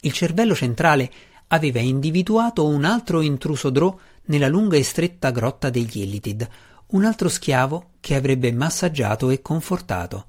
Il 0.00 0.12
cervello 0.12 0.54
centrale 0.54 1.10
aveva 1.48 1.80
individuato 1.80 2.66
un 2.66 2.84
altro 2.84 3.22
intruso 3.22 3.70
drò 3.70 3.96
nella 4.28 4.48
lunga 4.48 4.76
e 4.76 4.82
stretta 4.82 5.30
grotta 5.30 5.68
degli 5.68 5.98
Illitid, 6.00 6.48
un 6.88 7.04
altro 7.04 7.28
schiavo 7.28 7.90
che 8.00 8.14
avrebbe 8.14 8.50
massaggiato 8.52 9.28
e 9.30 9.42
confortato. 9.42 10.26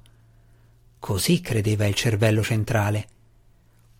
Così 0.98 1.40
credeva 1.40 1.86
il 1.86 1.94
cervello 1.94 2.42
centrale. 2.42 3.08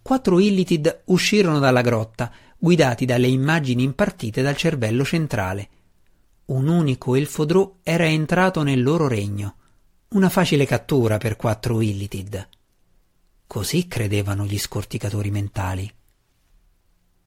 Quattro 0.03 0.39
Illitid 0.39 1.03
uscirono 1.07 1.59
dalla 1.59 1.81
grotta, 1.81 2.31
guidati 2.59 3.07
dalle 3.07 3.29
immagini 3.29 3.83
impartite 3.83 4.43
dal 4.43 4.57
cervello 4.57 5.05
centrale. 5.05 5.69
Un 6.47 6.69
unico 6.69 7.15
elfodrò 7.15 7.77
era 7.83 8.07
entrato 8.07 8.63
nel 8.63 8.83
loro 8.83 9.09
regno. 9.09 9.55
Una 10.09 10.29
facile 10.29 10.67
cattura 10.67 11.17
per 11.17 11.37
quattro 11.37 11.81
Illitid. 11.81 12.49
Così 13.47 13.87
credevano 13.87 14.45
gli 14.45 14.59
scorticatori 14.59 15.31
mentali. 15.31 15.91